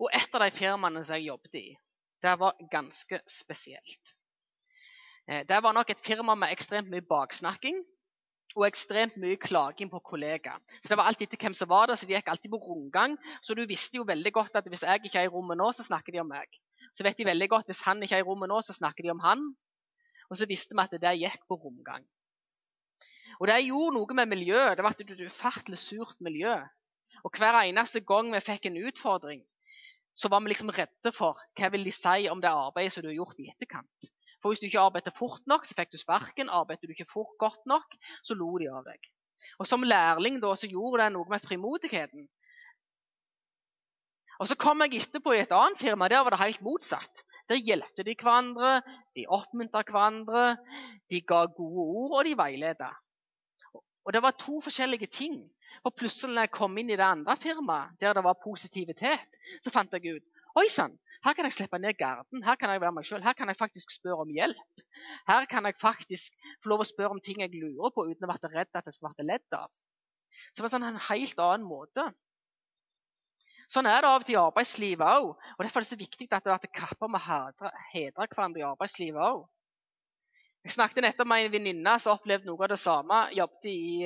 Og 0.00 0.08
et 0.12 0.34
av 0.34 0.44
de 0.44 0.50
firmaene 0.56 1.02
som 1.04 1.16
jeg 1.16 1.28
jobbet 1.28 1.58
i, 1.60 1.66
det 2.24 2.32
var 2.40 2.60
ganske 2.72 3.20
spesielt. 3.28 4.14
Eh, 5.28 5.44
det 5.48 5.58
var 5.62 5.74
nok 5.76 5.90
et 5.90 6.04
firma 6.04 6.34
med 6.38 6.52
ekstremt 6.54 6.90
mye 6.90 7.04
baksnakking 7.06 7.82
og 8.56 8.66
ekstremt 8.66 9.16
mye 9.20 9.38
klaging 9.40 9.90
på 9.92 10.00
kollegaer. 10.04 10.60
Så 10.80 10.92
det 10.92 10.98
var 11.00 11.08
alltid 11.08 11.28
etter 11.28 11.40
hvem 11.46 11.56
som 11.56 11.70
var 11.70 11.88
der, 11.88 11.98
så 11.98 12.08
de 12.08 12.16
gikk 12.16 12.30
alltid 12.32 12.52
på 12.52 12.60
rundgang. 12.60 13.16
Så 13.44 13.56
du 13.56 13.64
visste 13.68 14.00
jo 14.00 14.06
veldig 14.08 14.32
godt 14.34 14.58
at 14.60 14.68
hvis 14.68 14.84
jeg 14.86 15.02
ikke 15.04 15.22
er 15.22 15.28
i 15.28 15.32
rommet 15.32 15.60
nå, 15.60 15.70
så 15.72 15.86
snakker 15.86 16.14
de 16.14 16.22
om 16.22 16.28
meg. 16.32 16.60
Så 16.92 17.06
vet 17.06 17.18
de 17.18 17.28
veldig 17.28 17.48
godt 17.52 17.70
hvis 17.70 17.84
han 17.86 18.02
ikke 18.02 18.20
er 18.20 18.24
i 18.24 18.28
rommet 18.28 18.52
nå, 18.52 18.60
så 18.64 18.76
snakker 18.76 19.06
de 19.06 19.14
om 19.14 19.22
han. 19.24 19.46
Og 20.30 20.38
så 20.40 20.48
visste 20.48 20.76
vi 20.76 20.84
at 20.84 20.92
det 20.92 21.02
der 21.04 21.18
gikk 21.18 21.46
på 21.48 21.58
rundgang. 21.60 22.04
Og 23.40 23.48
det 23.48 23.62
gjorde 23.64 23.96
noe 23.96 24.16
med 24.16 24.30
miljøet. 24.30 24.76
Det 24.76 24.84
var 24.84 24.94
et 24.96 25.26
ufattelig 25.26 25.80
surt 25.80 26.20
miljø. 26.20 26.54
Og 27.24 27.38
hver 27.38 27.62
eneste 27.62 28.02
gang 28.04 28.32
vi 28.32 28.40
fikk 28.44 28.68
en 28.68 28.80
utfordring, 28.88 29.42
så 30.14 30.28
var 30.28 30.42
vi 30.44 30.52
liksom 30.52 30.72
redde 30.74 31.12
for 31.16 31.40
hva 31.56 31.70
vil 31.72 31.86
de 31.86 31.92
si 31.94 32.28
om 32.28 32.40
det 32.42 32.50
arbeidet 32.52 32.92
som 32.92 33.04
du 33.04 33.08
har 33.08 33.20
gjort 33.20 33.40
i 33.40 33.48
etterkant. 33.52 34.08
For 34.42 34.50
hvis 34.50 34.62
du 34.62 34.66
ikke 34.66 34.82
arbeidet 34.82 35.14
fort 35.16 35.44
nok, 35.46 35.66
så 35.66 35.76
fikk 35.78 35.92
du 35.94 36.00
sparken. 36.00 36.50
Arbeidet 36.50 36.88
du 36.88 36.94
ikke 36.94 37.10
fort 37.10 37.34
godt 37.38 37.62
nok, 37.70 37.94
så 38.26 38.34
lo 38.34 38.50
de 38.58 38.68
av 38.72 38.84
deg. 38.88 39.10
Og 39.58 39.66
Som 39.66 39.86
lærling 39.86 40.40
da, 40.42 40.54
så 40.58 40.70
gjorde 40.70 41.04
det 41.04 41.12
noe 41.14 41.30
med 41.30 41.44
frimodigheten. 41.46 42.26
Og 44.42 44.48
Så 44.50 44.56
kom 44.58 44.82
jeg 44.82 44.98
etterpå 44.98 45.36
i 45.36 45.42
et 45.44 45.54
annet 45.54 45.78
firma. 45.78 46.08
Der 46.10 46.24
var 46.24 46.34
det 46.34 46.40
helt 46.42 46.64
motsatt. 46.66 47.22
Der 47.48 47.62
hjelpte 47.62 48.02
de 48.02 48.16
hverandre, 48.18 48.80
de 49.14 49.26
oppmuntra 49.30 49.84
hverandre, 49.86 50.56
de 51.10 51.20
ga 51.22 51.44
gode 51.46 51.86
ord, 51.86 52.18
og 52.18 52.24
de 52.26 52.34
veiledet. 52.38 52.90
Og 54.02 54.12
Det 54.12 54.22
var 54.22 54.34
to 54.34 54.60
forskjellige 54.60 55.06
ting. 55.06 55.38
For 55.82 55.94
plutselig 55.94 56.34
når 56.34 56.48
jeg 56.48 56.56
kom 56.58 56.78
inn 56.78 56.90
i 56.90 56.98
det 56.98 57.06
andre 57.06 57.36
firmaet, 57.38 57.94
der 58.00 58.18
det 58.18 58.24
var 58.24 58.40
positivitet, 58.42 59.38
så 59.62 59.70
fant 59.70 59.94
jeg 59.94 60.18
ut 60.18 60.31
Oi 60.58 60.66
sann, 60.68 60.98
her 61.24 61.36
kan 61.36 61.46
jeg 61.46 61.54
slippe 61.56 61.78
ned 61.80 61.94
garden. 61.96 62.42
Her 62.44 62.58
kan 62.60 62.72
jeg 62.72 62.82
være 62.82 62.92
meg 62.96 63.06
sjøl. 63.08 63.22
Her 63.24 63.36
kan 63.38 63.48
jeg 63.48 63.58
faktisk 63.60 63.94
spørre 63.94 64.24
om 64.24 64.32
hjelp. 64.34 64.82
Her 65.28 65.46
kan 65.48 65.64
jeg 65.68 65.78
faktisk 65.80 66.48
få 66.64 66.72
lov 66.72 66.82
å 66.82 66.88
spørre 66.88 67.14
om 67.14 67.22
ting 67.22 67.40
jeg 67.44 67.54
lurer 67.54 67.94
på, 67.94 68.04
uten 68.10 68.26
å 68.26 68.32
være 68.32 68.50
redd 68.56 68.80
at 68.80 68.90
jeg 68.90 68.98
skal 68.98 69.14
bli 69.14 69.28
ledd 69.30 69.56
av. 69.56 69.70
Så 70.50 70.58
det 70.58 70.66
var 70.66 70.72
sånn 70.74 70.88
en 70.88 71.00
helt 71.08 71.42
annen 71.44 71.68
måte. 71.68 72.04
Sånn 73.70 73.88
er 73.88 74.02
det 74.02 74.10
av 74.10 74.20
og 74.20 74.26
til 74.28 74.36
i 74.36 74.42
arbeidslivet 74.42 75.20
òg. 75.22 75.30
Og 75.56 75.64
derfor 75.64 75.80
er 75.80 75.86
det 75.86 75.92
så 75.92 76.00
viktig 76.00 76.28
at 76.28 76.44
det 76.48 76.56
er 76.56 76.74
kapper 76.74 77.12
med 77.12 77.22
å 77.22 77.70
hedre 77.94 78.26
hverandre 78.26 78.60
i 78.60 78.66
arbeidslivet 78.68 79.22
òg. 79.22 79.46
Jeg 80.66 80.76
snakket 80.76 81.06
nettopp 81.06 81.30
med 81.30 81.46
en 81.46 81.54
venninne 81.54 81.94
som 82.02 82.18
opplevde 82.18 82.46
noe 82.50 82.66
av 82.66 82.74
det 82.74 82.78
samme. 82.82 83.22
Jobbet 83.34 83.70
i, 83.70 84.04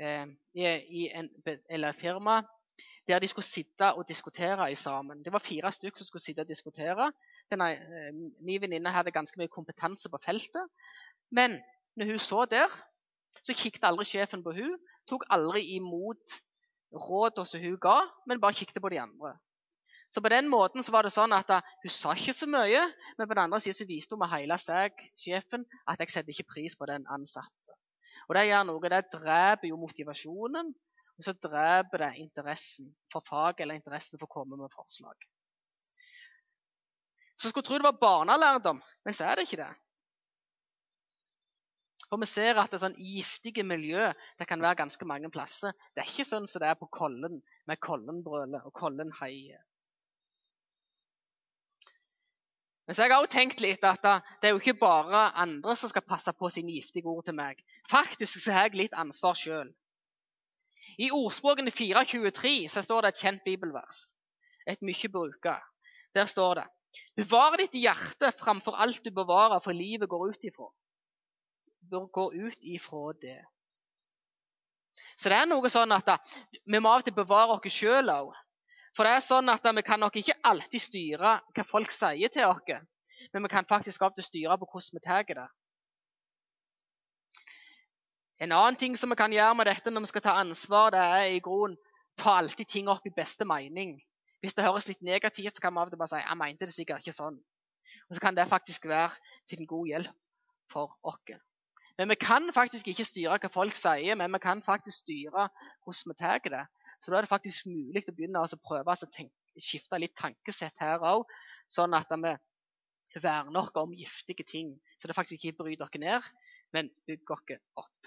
eh, 0.00 0.32
i, 0.54 0.64
i 0.64 1.04
en, 1.18 1.28
eller 1.68 1.98
firma 1.98 2.40
der 3.08 3.18
de 3.18 3.28
skulle 3.28 3.46
sitte 3.46 3.92
og 3.94 4.08
diskutere 4.08 4.68
sammen. 4.76 5.24
Det 5.24 5.32
var 5.32 5.38
fire 5.38 5.72
stykker 5.72 5.98
som 5.98 6.06
skulle 6.06 6.22
sitte 6.22 6.40
og 6.40 6.48
diskutere. 6.48 7.12
Denne, 7.50 7.70
eh, 7.72 8.12
min 8.40 8.60
venninne 8.60 8.90
hadde 8.90 9.10
ganske 9.10 9.38
mye 9.38 9.48
kompetanse 9.48 10.08
på 10.08 10.18
feltet. 10.24 10.68
Men 11.30 11.60
når 11.96 12.06
hun 12.06 12.18
så 12.18 12.44
der, 12.44 12.68
så 13.42 13.54
kikket 13.54 13.84
aldri 13.84 14.04
sjefen 14.04 14.42
på 14.42 14.52
hun, 14.52 14.78
tok 15.08 15.24
aldri 15.30 15.62
imot 15.76 16.40
rådene 16.92 17.46
som 17.46 17.62
hun 17.62 17.78
ga, 17.80 18.00
men 18.26 18.40
bare 18.40 18.54
kikket 18.54 18.82
på 18.82 18.88
de 18.88 19.00
andre. 19.00 19.36
Så 20.10 20.20
på 20.20 20.28
den 20.28 20.48
måten 20.50 20.82
så 20.82 20.92
var 20.92 21.06
det 21.06 21.12
sånn 21.14 21.32
at 21.32 21.50
Hun 21.82 21.90
sa 21.90 22.12
ikke 22.12 22.34
så 22.34 22.46
mye, 22.50 22.82
men 23.18 23.28
på 23.28 23.34
den 23.34 23.44
andre 23.44 23.60
siden 23.60 23.78
så 23.78 23.86
viste 23.86 24.14
hun 24.14 24.24
med 24.24 24.32
hele 24.32 24.58
seg, 24.58 24.92
sjefen, 25.14 25.64
at 25.86 26.00
jeg 26.02 26.10
setter 26.10 26.34
ikke 26.34 26.52
pris 26.54 26.74
på 26.76 26.86
den 26.90 27.06
ansatte. 27.06 27.76
Og 28.28 28.34
Det 28.34 28.46
gjør 28.48 28.64
noe, 28.66 28.90
det 28.90 29.04
dreper 29.12 29.70
jo 29.70 29.78
motivasjonen 29.78 30.74
og 31.20 31.24
så 31.26 31.34
dreper 31.36 32.00
det 32.00 32.14
interessen 32.22 32.86
for 33.12 33.20
faget 33.28 33.60
eller 33.60 33.76
interessen 33.76 34.16
for 34.16 34.24
å 34.24 34.34
komme 34.38 34.56
med 34.56 34.72
forslag. 34.72 35.26
Så 37.36 37.50
skulle 37.50 37.66
tro 37.66 37.76
det 37.76 37.84
var 37.84 37.98
barnelærdom, 38.00 38.80
men 39.04 39.16
så 39.16 39.26
er 39.28 39.36
det 39.36 39.44
ikke 39.44 39.60
det. 39.60 39.72
For 42.08 42.20
vi 42.22 42.26
ser 42.26 42.56
at 42.58 42.72
det 42.72 42.80
sånn 42.80 42.96
giftige 42.96 43.62
miljø 43.68 44.08
det 44.40 44.46
kan 44.48 44.64
være 44.64 44.80
ganske 44.80 45.06
mange 45.06 45.28
plasser. 45.30 45.76
Det 45.92 46.02
er 46.02 46.08
ikke 46.08 46.26
sånn 46.26 46.48
som 46.48 46.64
det 46.64 46.70
er 46.72 46.80
på 46.80 46.88
Kollen 46.88 47.42
med 47.68 47.82
Kollenbrølet 47.84 48.64
og 48.64 48.72
Kollenheiet. 48.80 49.60
Men 52.88 52.96
så 52.96 53.04
har 53.04 53.12
jeg 53.12 53.20
også 53.20 53.36
tenkt 53.36 53.60
litt 53.62 53.84
at 53.86 54.08
det 54.40 54.48
er 54.48 54.56
jo 54.56 54.58
ikke 54.58 54.80
bare 54.80 55.28
andre 55.38 55.76
som 55.78 55.92
skal 55.92 56.08
passe 56.08 56.32
på 56.34 56.48
sine 56.50 56.72
giftige 56.74 57.12
ord 57.12 57.28
til 57.28 57.36
meg. 57.38 57.60
Faktisk 57.92 58.40
så 58.40 58.56
har 58.56 58.70
jeg 58.70 58.80
litt 58.80 58.96
ansvar 58.98 59.36
sjøl. 59.38 59.68
I 61.00 61.08
ordspråkene 61.16 61.72
4.23 61.72 62.68
så 62.68 62.82
står 62.84 63.06
det 63.06 63.14
et 63.14 63.22
kjent 63.24 63.44
bibelvers. 63.46 64.02
Et 64.68 64.80
mye 64.84 65.08
bruka. 65.12 65.56
Der 66.14 66.28
står 66.28 66.60
det 66.60 66.66
Bevar 67.16 67.54
ditt 67.60 67.76
hjerte 67.78 68.32
framfor 68.34 68.74
alt 68.74 69.04
du 69.04 69.12
bevarer, 69.14 69.60
for 69.62 69.72
livet 69.72 70.10
går 70.10 70.32
ut 70.32 70.44
ifra. 70.44 70.66
Går 71.90 72.34
ut 72.34 72.58
ifra 72.66 73.12
det. 73.22 73.38
Så 75.16 75.30
det 75.30 75.38
er 75.38 75.48
noe 75.48 75.70
sånn 75.70 75.94
at 75.94 76.10
vi 76.66 76.80
må 76.82 76.90
av 76.90 77.04
og 77.04 77.06
til 77.06 77.16
bevare 77.16 77.56
oss 77.56 77.76
sjøl 77.76 78.10
òg. 78.10 78.32
For 78.96 79.06
det 79.06 79.14
er 79.14 79.22
sånn 79.22 79.52
at 79.52 79.66
vi 79.76 79.86
kan 79.86 80.02
nok 80.02 80.18
ikke 80.18 80.38
alltid 80.50 80.82
styre 80.82 81.36
hva 81.54 81.64
folk 81.66 81.94
sier 81.94 82.32
til 82.32 82.50
oss, 82.50 82.82
men 83.32 83.46
vi 83.46 83.52
kan 83.52 83.68
faktisk 83.70 84.02
av 84.02 84.10
og 84.10 84.18
til 84.18 84.26
styre 84.26 84.58
på 84.58 84.66
hvordan 84.72 84.98
vi 84.98 85.04
tar 85.06 85.28
det. 85.30 85.46
En 88.40 88.52
annen 88.56 88.76
ting 88.80 88.94
som 88.96 89.12
vi 89.12 89.18
kan 89.20 89.32
gjøre 89.32 89.54
med 89.58 89.68
dette 89.68 89.92
når 89.92 90.06
vi 90.06 90.08
skal 90.14 90.22
ta 90.24 90.32
ansvar, 90.40 90.94
det 90.94 91.00
er 91.00 91.34
i 91.34 91.42
grunnen 91.44 91.76
ta 92.16 92.38
alltid 92.40 92.68
ting 92.68 92.88
opp 92.88 93.04
i 93.04 93.12
beste 93.12 93.44
mening. 93.44 93.98
Hvis 94.40 94.56
det 94.56 94.64
høres 94.64 94.88
litt 94.88 95.02
negativt, 95.04 95.56
så 95.56 95.60
kan 95.60 95.74
vi 95.74 95.82
av 95.82 95.90
og 95.90 95.92
til 95.92 96.00
bare 96.00 96.12
si 96.14 96.20
jeg 96.22 96.40
mente 96.40 96.68
det 96.68 96.74
sikkert 96.74 97.04
ikke 97.04 97.16
sånn. 97.16 97.36
Og 98.08 98.16
så 98.16 98.22
kan 98.24 98.36
det 98.36 98.48
faktisk 98.48 98.88
være 98.88 99.12
til 99.48 99.60
en 99.60 99.68
god 99.68 99.90
hjelp 99.92 100.16
for 100.72 100.96
oss. 101.04 101.36
Men 102.00 102.08
vi 102.08 102.16
kan 102.16 102.48
faktisk 102.56 102.88
ikke 102.88 103.04
styre 103.04 103.36
hva 103.42 103.50
folk 103.52 103.76
sier, 103.76 104.16
men 104.16 104.32
vi 104.32 104.40
kan 104.40 104.62
faktisk 104.64 105.02
styre 105.04 105.48
hvordan 105.84 106.12
vi 106.14 106.16
tar 106.22 106.40
det. 106.46 106.64
Så 107.04 107.12
da 107.12 107.18
er 107.18 107.26
det 107.26 107.32
faktisk 107.32 107.68
mulig 107.68 108.06
å 108.08 108.14
begynne 108.16 108.40
å 108.40 108.60
prøve 108.64 108.94
å 108.94 109.60
skifte 109.60 110.00
litt 110.00 110.16
tankesett 110.16 110.80
her 110.80 111.04
òg, 111.04 111.28
sånn 111.68 111.92
at 111.98 112.08
vi 112.16 112.32
verner 113.20 113.66
oss 113.66 113.76
om 113.76 113.92
giftige 113.92 114.46
ting. 114.48 114.72
Så 114.96 115.10
det 115.10 115.18
faktisk 115.18 115.44
ikke 115.44 115.64
bryter 115.64 115.84
oss 115.84 116.00
ned, 116.00 116.32
men 116.72 116.88
bygger 117.04 117.36
oss 117.36 117.60
opp. 117.84 117.99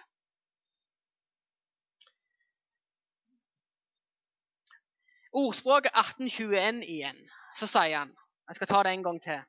Ordspråket 5.33 5.91
1821 5.97 6.83
igjen. 6.85 7.17
Så 7.57 7.67
sier 7.69 7.97
han 8.03 8.11
Jeg 8.49 8.59
skal 8.59 8.69
ta 8.69 8.83
det 8.83 8.91
en 8.93 9.05
gang 9.05 9.19
til. 9.23 9.39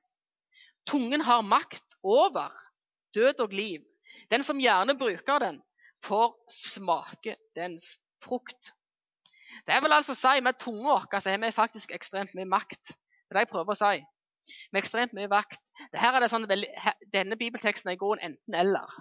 Tungen 0.89 1.21
har 1.25 1.43
makt 1.43 1.97
over 2.03 2.53
død 3.15 3.41
og 3.45 3.53
liv. 3.53 3.83
Den 4.31 4.43
som 4.43 4.61
gjerne 4.61 4.97
bruker 4.99 5.39
den, 5.43 5.61
får 6.05 6.35
smake 6.51 7.37
dens 7.57 7.99
frukt. 8.23 8.73
Det 9.67 9.77
vil 9.83 9.93
altså 9.93 10.15
si 10.15 10.41
med 10.45 10.59
tunga 10.61 10.97
vår 10.97 11.21
så 11.21 11.31
har 11.31 11.39
vi 11.39 11.51
faktisk 11.53 11.93
ekstremt 11.95 12.35
mye 12.35 12.49
makt. 12.49 12.95
Det 12.95 13.33
er 13.33 13.39
det 13.39 13.47
jeg 13.47 13.53
prøver 13.53 13.75
å 13.75 13.81
si. 13.81 14.05
Med 14.73 14.83
ekstremt 14.83 15.15
mye 15.17 15.31
vakt. 15.31 15.61
Er 15.93 16.21
det 16.21 16.31
Sånn, 16.31 16.49
denne 17.13 17.37
bibelteksten 17.41 17.91
er 17.91 17.97
i 17.97 18.01
grunnen 18.01 18.25
enten-eller. 18.33 18.97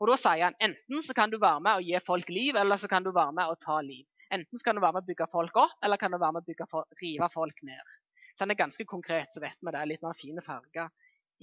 Og 0.00 0.10
Da 0.10 0.16
sier 0.20 0.44
han 0.44 0.60
enten 0.60 1.02
så 1.02 1.14
kan 1.16 1.30
du 1.32 1.38
være 1.40 1.60
med 1.60 1.80
og 1.80 1.88
gi 1.88 2.00
folk 2.06 2.28
liv, 2.28 2.56
eller 2.56 2.76
så 2.76 2.88
kan 2.88 3.04
du 3.04 3.12
være 3.12 3.32
med 3.32 3.52
og 3.52 3.60
ta 3.60 3.80
liv. 3.80 4.04
Enten 4.34 4.58
skal 4.58 4.74
du 4.74 4.82
være 4.82 4.96
med 4.96 5.04
å 5.04 5.08
bygge 5.10 5.28
folk 5.30 5.58
opp, 5.62 5.76
eller 5.86 6.00
kan 6.00 6.10
du 6.10 6.18
være 6.18 6.34
med 6.36 6.44
å 6.44 6.48
bygge, 6.48 6.66
rive 7.02 7.28
folk 7.32 7.62
ned. 7.66 7.96
Så 8.34 8.44
han 8.44 8.52
er 8.52 8.58
ganske 8.58 8.84
konkret, 8.88 9.32
så 9.32 9.42
vet 9.42 9.58
vi 9.60 9.72
det 9.72 9.80
er 9.80 9.90
litt 9.90 10.02
mer 10.04 10.16
fine 10.18 10.42
farger 10.44 10.90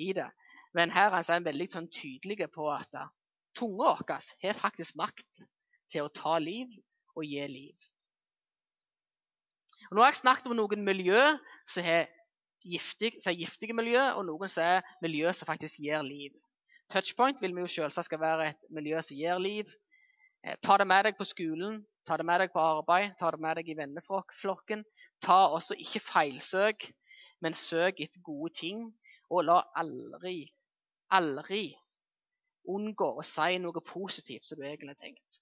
i 0.03 0.11
det. 0.17 0.27
Men 0.73 0.91
her 0.93 1.13
er 1.13 1.29
han 1.29 1.45
veldig 1.45 1.69
sånn 1.71 1.89
tydelig 1.93 2.49
på 2.53 2.67
at 2.73 2.91
tunga 3.57 3.93
vår 4.01 4.19
har 4.43 4.59
faktisk 4.59 4.97
makt 4.99 5.43
til 5.91 6.05
å 6.05 6.13
ta 6.13 6.37
liv 6.41 6.73
og 7.15 7.25
gi 7.25 7.47
liv. 7.47 7.89
Og 9.89 9.97
nå 9.97 10.03
har 10.03 10.13
jeg 10.13 10.23
snakket 10.23 10.49
om 10.49 10.57
noen 10.57 10.85
miljø 10.85 11.21
som 11.69 11.85
er 11.85 12.07
giftig, 12.65 13.13
giftige 13.21 13.75
miljø, 13.77 14.01
og 14.17 14.25
noen 14.25 14.49
som 14.49 14.63
er 14.65 14.95
miljø 15.03 15.31
som 15.35 15.49
faktisk 15.49 15.83
gir 15.83 16.03
liv. 16.05 16.33
Touchpoint 16.89 17.41
vil 17.41 17.53
vi 17.55 17.63
jo 17.63 17.69
selvsagt 17.69 18.09
skal 18.09 18.21
være 18.21 18.51
et 18.51 18.69
miljø 18.73 19.01
som 19.01 19.17
gir 19.17 19.41
liv. 19.41 19.69
Eh, 20.43 20.55
ta 20.63 20.77
det 20.79 20.87
med 20.87 21.05
deg 21.07 21.17
på 21.19 21.27
skolen, 21.27 21.81
ta 22.07 22.17
det 22.19 22.25
med 22.27 22.43
deg 22.43 22.51
på 22.53 22.61
arbeid, 22.61 23.13
ta 23.19 23.31
det 23.31 23.41
med 23.43 23.59
deg 23.59 23.69
i 23.69 23.77
venneflokken. 23.77 24.83
Ta 25.23 25.39
også 25.55 25.77
ikke 25.79 26.03
feilsøk, 26.03 26.89
men 27.41 27.55
søk 27.57 28.01
etter 28.03 28.23
gode 28.25 28.53
ting. 28.59 28.89
Og 29.33 29.47
la 29.47 29.61
aldri, 29.79 30.43
aldri 31.15 31.71
unngå 32.69 33.09
å 33.17 33.25
si 33.25 33.57
noe 33.59 33.81
positivt 33.85 34.45
som 34.47 34.59
du 34.59 34.67
egentlig 34.67 34.93
har 34.93 35.01
tenkt. 35.07 35.39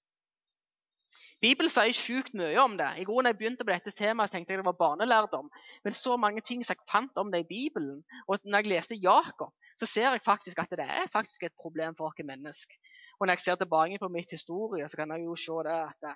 Bibelen 1.42 1.70
sier 1.72 1.92
sjukt 1.96 2.36
mye 2.38 2.56
om 2.62 2.76
det. 2.78 2.88
I 3.02 3.04
grunnen 3.04 3.32
jeg 3.32 3.38
begynte 3.40 3.66
på 3.66 3.72
dette 3.72 3.92
temaet, 3.98 4.30
så 4.30 4.36
tenkte 4.36 4.54
jeg 4.54 4.60
det 4.62 4.68
var 4.68 4.78
barnelærdom. 4.78 5.50
Men 5.84 5.96
så 5.96 6.14
mange 6.16 6.40
ting 6.46 6.62
som 6.62 6.76
jeg 6.76 6.86
fant 6.88 7.18
om 7.20 7.32
det 7.34 7.42
i 7.42 7.48
Bibelen, 7.48 7.98
og 8.30 8.38
når 8.46 8.62
jeg 8.62 8.72
leste 8.72 8.98
Jakob, 9.02 9.50
så 9.76 9.88
ser 9.90 10.14
jeg 10.14 10.22
faktisk 10.24 10.62
at 10.62 10.70
det 10.78 10.86
er 10.86 11.10
faktisk 11.12 11.42
et 11.42 11.56
problem 11.60 11.96
for 11.98 12.08
oss 12.08 12.24
mennesker. 12.24 12.78
Og 13.18 13.26
når 13.26 13.36
jeg 13.36 13.44
ser 13.44 13.58
tilbake 13.60 13.98
på 13.98 14.12
mitt 14.14 14.30
historie, 14.30 14.88
så 14.88 14.96
kan 14.96 15.12
jeg 15.12 15.26
jo 15.26 15.34
se 15.36 15.58
det 15.66 15.74
at 15.82 16.14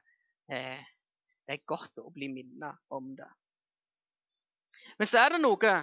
eh, 0.53 0.85
det 1.47 1.55
er 1.55 1.67
godt 1.69 2.01
å 2.03 2.11
bli 2.11 2.29
minnet 2.29 2.79
om 2.91 3.13
det. 3.17 3.29
Men 4.99 5.09
så 5.11 5.23
er 5.23 5.35
det 5.35 5.43
noe 5.43 5.75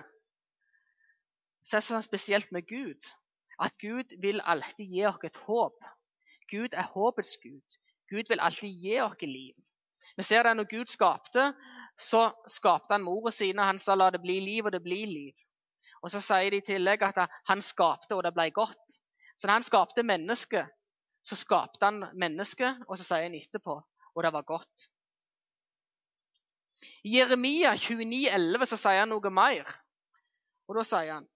som 1.63 1.79
er 1.79 1.85
sånn 1.85 2.05
spesielt 2.05 2.51
med 2.51 2.67
Gud. 2.67 3.07
At 3.63 3.77
Gud 3.79 4.11
vil 4.21 4.41
alltid 4.41 4.91
gi 4.91 5.05
oss 5.07 5.23
et 5.23 5.39
håp. 5.45 5.77
Gud 6.51 6.75
er 6.75 6.89
håpets 6.91 7.37
Gud. 7.43 7.77
Gud 8.11 8.27
vil 8.29 8.43
alltid 8.43 8.83
gi 8.83 8.97
oss 9.01 9.21
liv. 9.21 9.55
Vi 10.17 10.25
ser 10.27 10.43
det 10.43 10.57
når 10.57 10.67
Gud 10.67 10.91
skapte, 10.91 11.53
så 11.95 12.25
skapte 12.49 12.97
han 12.97 13.05
mora 13.05 13.31
sine. 13.31 13.63
Han 13.63 13.79
sa 13.79 13.95
'la 13.95 14.09
det 14.11 14.21
bli 14.21 14.39
liv', 14.41 14.65
og 14.65 14.71
det 14.71 14.83
blir 14.83 15.07
liv. 15.07 15.33
Og 16.03 16.11
så 16.11 16.19
sier 16.19 16.51
de 16.51 16.57
i 16.57 16.67
tillegg 16.67 17.01
at 17.01 17.29
han 17.47 17.61
skapte, 17.61 18.15
og 18.15 18.23
det 18.23 18.33
ble 18.33 18.51
godt. 18.51 18.99
Så 19.37 19.47
når 19.47 19.53
han 19.53 19.61
skapte 19.61 20.03
mennesket, 20.03 20.67
så 21.23 21.35
skapte 21.35 21.85
han 21.85 22.03
mennesket, 22.13 22.83
og 22.89 22.97
så 22.97 23.03
sier 23.03 23.23
han 23.23 23.35
etterpå 23.35 23.79
og 24.15 24.23
det 24.23 24.33
var 24.33 24.45
godt. 24.47 24.87
I 27.03 27.17
Jeremia 27.17 27.75
29, 27.75 28.29
11, 28.29 28.65
så 28.69 28.79
sier 28.79 29.03
han 29.03 29.11
noe 29.13 29.31
mer. 29.33 29.69
Og 30.67 30.77
da 30.79 30.83
sier 30.87 31.17
han 31.17 31.29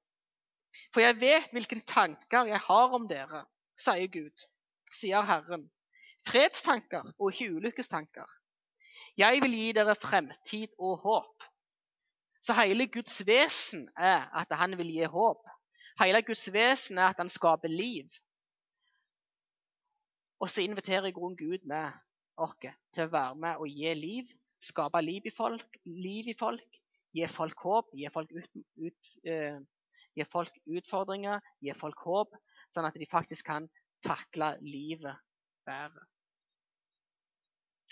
For 0.94 1.02
jeg 1.02 1.18
vet 1.20 1.54
hvilke 1.56 1.80
tanker 1.88 2.50
jeg 2.52 2.60
har 2.68 2.94
om 2.96 3.08
dere, 3.10 3.46
sier 3.80 4.12
Gud, 4.12 4.48
sier 4.94 5.26
Herren. 5.26 5.68
Fredstanker 6.28 7.14
og 7.16 7.32
ikke 7.32 7.56
ulykkestanker. 7.56 8.28
Jeg 9.18 9.42
vil 9.42 9.56
gi 9.56 9.70
dere 9.74 9.96
fremtid 9.96 10.76
og 10.78 11.00
håp. 11.02 11.46
Så 12.44 12.54
hele 12.60 12.86
Guds 12.92 13.22
vesen 13.26 13.88
er 13.98 14.28
at 14.36 14.52
han 14.60 14.78
vil 14.78 14.92
gi 14.94 15.08
håp. 15.10 15.48
Hele 16.00 16.22
Guds 16.22 16.46
vesen 16.54 17.00
er 17.00 17.10
at 17.10 17.18
han 17.18 17.32
skaper 17.32 17.72
liv. 17.72 18.12
Og 20.40 20.50
så 20.50 20.62
inviterer 20.62 21.10
i 21.10 21.16
grunnen 21.16 21.38
Gud 21.38 21.66
med 21.66 21.92
oss 22.38 22.58
til 22.62 23.06
å 23.06 23.14
være 23.14 23.40
med 23.44 23.64
og 23.64 23.72
gi 23.72 23.94
liv. 23.98 24.36
Skape 24.58 25.02
liv 25.04 25.28
i 25.30 25.34
folk, 25.34 25.76
liv 25.86 26.32
i 26.32 26.38
folk 26.38 26.80
gi 27.18 27.28
folk 27.32 27.64
håp, 27.66 27.94
gi 27.98 28.10
folk, 28.14 28.32
ut, 28.32 28.60
ut, 28.84 29.10
uh, 29.32 29.58
gi 30.18 30.28
folk 30.28 30.60
utfordringer, 30.80 31.42
gi 31.64 31.74
folk 31.78 32.04
håp, 32.06 32.36
sånn 32.74 32.88
at 32.90 32.98
de 33.00 33.10
faktisk 33.10 33.48
kan 33.48 33.68
takle 34.06 34.54
livet 34.62 35.18
bedre. 35.68 36.06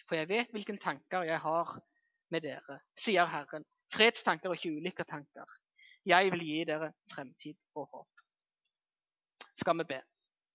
For 0.05 0.19
jeg 0.19 0.29
vet 0.29 0.51
hvilke 0.53 0.75
tanker 0.81 1.25
jeg 1.25 1.41
har 1.41 1.77
med 2.34 2.45
dere, 2.45 2.81
sier 2.97 3.29
Herren, 3.29 3.65
Fredstanker 3.93 4.51
og 4.51 4.58
ikke 4.58 4.75
ulike 4.81 5.05
tanker. 5.08 5.49
Jeg 6.05 6.29
vil 6.34 6.43
gi 6.45 6.60
dere 6.67 6.91
fremtid 7.10 7.58
og 7.77 7.88
håp. 7.93 8.23
Skal 9.55 9.77
vi 9.79 9.88
be. 9.95 10.01